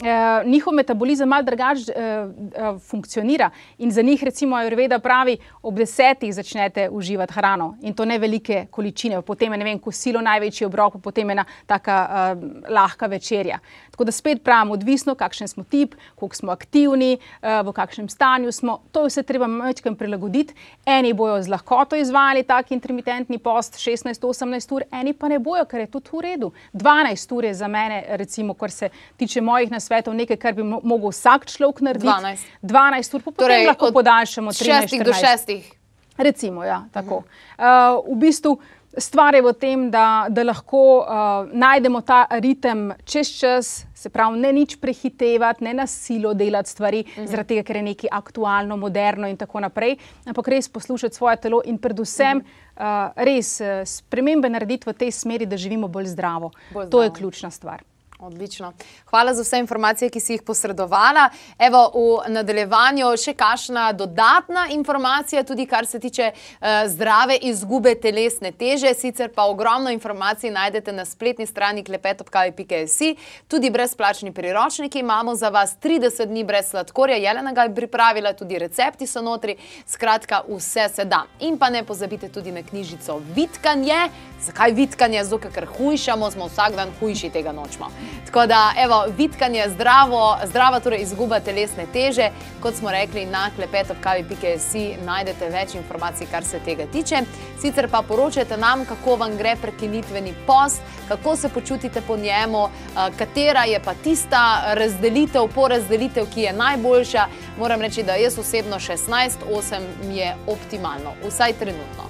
Uh, 0.01 0.49
njihov 0.49 0.73
metabolizem 0.73 1.29
malo 1.29 1.43
drugače 1.43 1.93
uh, 1.95 2.31
uh, 2.73 2.81
funkcionira 2.81 3.49
in 3.77 3.91
za 3.91 4.01
njih, 4.01 4.23
recimo, 4.23 4.55
Ayurveda 4.55 4.99
pravi, 4.99 5.37
ob 5.61 5.75
desetih 5.77 6.33
začnete 6.33 6.89
uživati 6.89 7.33
hrano 7.33 7.77
in 7.81 7.93
to 7.93 8.05
ne 8.05 8.17
velike 8.19 8.65
količine, 8.71 9.21
potem 9.21 9.51
je 9.51 9.57
ne 9.57 9.65
vem, 9.65 9.79
kosilo 9.79 10.21
največji 10.21 10.65
obrok, 10.65 10.97
potem 11.03 11.29
je 11.29 11.31
ena 11.31 11.45
taka 11.65 11.97
uh, 12.09 12.43
lahka 12.69 13.05
večerja. 13.05 13.59
Tako 13.91 14.03
da 14.03 14.11
spet 14.11 14.43
pravim, 14.43 14.71
odvisno, 14.71 15.15
kakšen 15.15 15.47
smo 15.47 15.63
tip, 15.63 15.93
koliko 16.15 16.35
smo 16.35 16.51
aktivni, 16.51 17.17
uh, 17.41 17.61
v 17.67 17.71
kakšnem 17.71 18.09
stanju 18.09 18.51
smo, 18.51 18.79
to 18.91 19.05
vse 19.05 19.23
treba 19.23 19.45
večkrat 19.45 19.97
prilagoditi. 19.97 20.53
Eni 20.85 21.13
bojo 21.13 21.37
z 21.43 21.53
lahkoto 21.53 21.95
izvajali 21.95 22.43
tak 22.43 22.71
intermitentni 22.71 23.37
post 23.37 23.77
16-18 23.77 24.75
ur, 24.75 24.83
eni 24.91 25.13
pa 25.13 25.29
ne 25.29 25.39
bojo, 25.39 25.65
ker 25.69 25.85
je 25.85 25.87
tudi 25.87 26.09
v 26.13 26.25
redu. 26.25 26.51
12 26.73 27.37
ur 27.37 27.45
je 27.45 27.53
za 27.53 27.67
mene, 27.67 28.03
recimo, 28.09 28.53
kar 28.53 28.71
se 28.71 28.89
tiče 29.17 29.41
mojih 29.41 29.71
nasvetov, 29.83 30.13
svetov, 30.13 30.13
nekaj, 30.15 30.37
kar 30.37 30.53
bi 30.53 30.63
lahko 30.63 31.09
vsak 31.11 31.45
človek 31.51 31.81
naredil. 31.81 32.09
12, 32.09 32.45
12 32.61 33.15
ur, 33.15 33.21
pa 33.21 33.31
potem 33.31 33.45
torej, 33.45 33.65
lahko 33.67 33.91
podaljšamo 33.91 34.51
13 34.51 35.03
do 35.03 35.13
6. 35.13 35.73
Recimo, 36.17 36.63
ja, 36.63 36.85
tako. 36.93 37.23
Uh, 37.57 37.99
v 38.13 38.17
bistvu 38.21 38.59
stvar 38.97 39.33
je 39.33 39.41
v 39.41 39.53
tem, 39.57 39.89
da, 39.89 40.27
da 40.29 40.43
lahko 40.45 41.01
uh, 41.01 41.49
najdemo 41.49 42.01
ta 42.05 42.27
ritem 42.37 42.93
čez 43.05 43.31
čas, 43.39 43.71
se 43.97 44.09
pravi, 44.13 44.37
ne 44.37 44.51
nič 44.53 44.77
prehitevati, 44.77 45.63
ne 45.65 45.73
na 45.73 45.87
silo 45.89 46.33
delati 46.33 46.69
stvari, 46.69 47.01
uh 47.01 47.23
-huh. 47.23 47.27
zaradi 47.27 47.47
tega, 47.47 47.63
ker 47.63 47.75
je 47.75 47.83
nekaj 47.83 48.09
aktualno, 48.11 48.77
moderno 48.77 49.27
in 49.27 49.37
tako 49.37 49.59
naprej, 49.59 49.97
ampak 50.25 50.47
res 50.47 50.69
poslušati 50.69 51.15
svoje 51.15 51.37
telo 51.37 51.61
in 51.65 51.77
predvsem 51.77 52.37
uh 52.37 52.43
-huh. 52.43 53.09
uh, 53.09 53.23
res 53.25 53.61
uh, 53.61 53.81
spremembe 53.85 54.49
narediti 54.49 54.89
v 54.89 54.93
tej 54.93 55.11
smeri, 55.11 55.45
da 55.45 55.57
živimo 55.57 55.87
bolj 55.87 56.05
zdravo. 56.05 56.51
Bolj 56.73 56.85
zdravo. 56.85 56.89
To 56.89 57.03
je 57.03 57.09
ključna 57.09 57.49
stvar. 57.49 57.83
Odlično. 58.23 58.73
Hvala 59.05 59.33
za 59.33 59.41
vse 59.43 59.59
informacije, 59.59 60.09
ki 60.09 60.19
si 60.19 60.33
jih 60.33 60.41
posredovala. 60.41 61.29
Evo, 61.59 61.81
v 61.93 62.31
nadaljevanju 62.31 63.09
še 63.19 63.33
kakšna 63.35 63.89
dodatna 63.91 64.67
informacija, 64.71 65.43
tudi 65.43 65.65
kar 65.67 65.85
se 65.85 65.99
tiče 65.99 66.29
uh, 66.31 66.67
zdrave 66.87 67.35
izgube 67.35 67.95
telesne 67.99 68.51
teže. 68.51 68.93
Sicer 68.95 69.33
pa 69.35 69.43
ogromno 69.51 69.91
informacij 69.91 70.53
najdete 70.55 70.95
na 70.95 71.05
spletni 71.05 71.45
strani 71.45 71.83
klepetopkavi.si. 71.83 73.15
Tudi 73.47 73.69
brezplačni 73.69 74.31
priročniki 74.31 75.03
imamo 75.03 75.35
za 75.35 75.49
vas 75.49 75.75
30 75.83 76.25
dni 76.25 76.43
brez 76.43 76.69
sladkorja. 76.71 77.19
Jelena 77.19 77.51
ga 77.51 77.67
je 77.67 77.75
pripravila, 77.75 78.33
tudi 78.33 78.59
recepti 78.59 79.07
so 79.07 79.21
notri. 79.21 79.57
Skratka, 79.85 80.45
vse 80.47 80.87
se 80.95 81.05
da. 81.05 81.25
In 81.39 81.59
pa 81.59 81.69
ne 81.69 81.83
pozabite 81.83 82.31
tudi 82.31 82.51
na 82.51 82.63
knjižico 82.63 83.19
Vitkanje. 83.35 84.07
Zakaj 84.43 84.71
vitkanje? 84.71 85.23
Zato, 85.23 85.49
ker 85.55 85.67
hujšamo, 85.77 86.31
smo 86.31 86.47
vsak 86.47 86.75
dan 86.75 86.89
hujši 86.99 87.29
tega 87.31 87.51
nočmo. 87.55 87.87
Tako 88.25 88.47
da, 88.47 88.73
evo, 88.77 89.05
vitkanje 89.17 89.65
zdravo, 89.69 90.37
zdrava 90.45 90.79
torej 90.79 91.01
izguba 91.01 91.39
telesne 91.39 91.85
teže. 91.93 92.29
Kot 92.61 92.75
smo 92.75 92.91
rekli, 92.91 93.25
na 93.25 93.49
klepetopkavi.si 93.55 94.95
najdete 95.05 95.49
več 95.49 95.75
informacij, 95.75 96.27
kar 96.31 96.43
se 96.43 96.59
tega 96.65 96.85
tiče. 96.91 97.21
Sicer 97.61 97.89
pa 97.91 98.01
poročajte 98.01 98.57
nam, 98.57 98.85
kako 98.85 99.15
vam 99.15 99.37
gre 99.37 99.55
prekinitveni 99.61 100.33
post, 100.47 100.81
kako 101.07 101.35
se 101.35 101.49
počutite 101.49 102.01
po 102.01 102.17
njemu, 102.17 102.69
katera 103.17 103.63
je 103.63 103.79
pa 103.79 103.93
tista 103.93 104.73
razdelitev, 104.73 105.47
porazdelitev, 105.55 106.25
ki 106.33 106.41
je 106.41 106.53
najboljša. 106.53 107.27
Moram 107.59 107.81
reči, 107.81 108.03
da 108.03 108.15
jaz 108.15 108.39
osebno 108.39 108.79
16-8 108.79 109.81
je 110.11 110.35
optimalno, 110.47 111.13
vsaj 111.27 111.53
trenutno. 111.53 112.09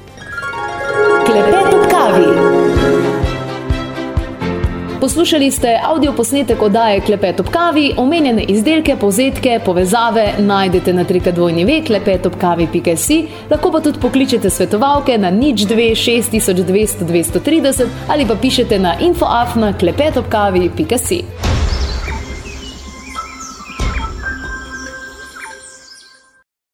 Klepet 1.25 1.73
ob 1.73 1.89
kavi 1.91 2.42
Poslušali 5.03 5.51
ste 5.51 5.79
avdio 5.83 6.13
posnetek 6.13 6.61
oddaje 6.61 7.01
Klepet 7.01 7.39
ob 7.39 7.49
kavi, 7.51 7.93
omenjene 7.97 8.43
izdelke, 8.43 8.95
povzetke, 8.95 9.59
povezave 9.65 10.33
najdete 10.39 10.93
na 10.93 11.03
trikadvojni 11.03 11.65
ve 11.65 11.81
klepetobkavi.si, 11.83 13.17
lahko 13.51 13.71
pa 13.71 13.81
tudi 13.83 13.99
pokličete 13.99 14.49
svetovalke 14.49 15.17
na 15.17 15.29
nič 15.29 15.67
2 15.67 15.91
6200 15.91 17.03
230 17.03 17.87
ali 18.07 18.27
pa 18.27 18.35
pišete 18.35 18.79
na 18.79 18.95
infoafna 18.99 19.73
klepetobkavi.si. 19.77 21.21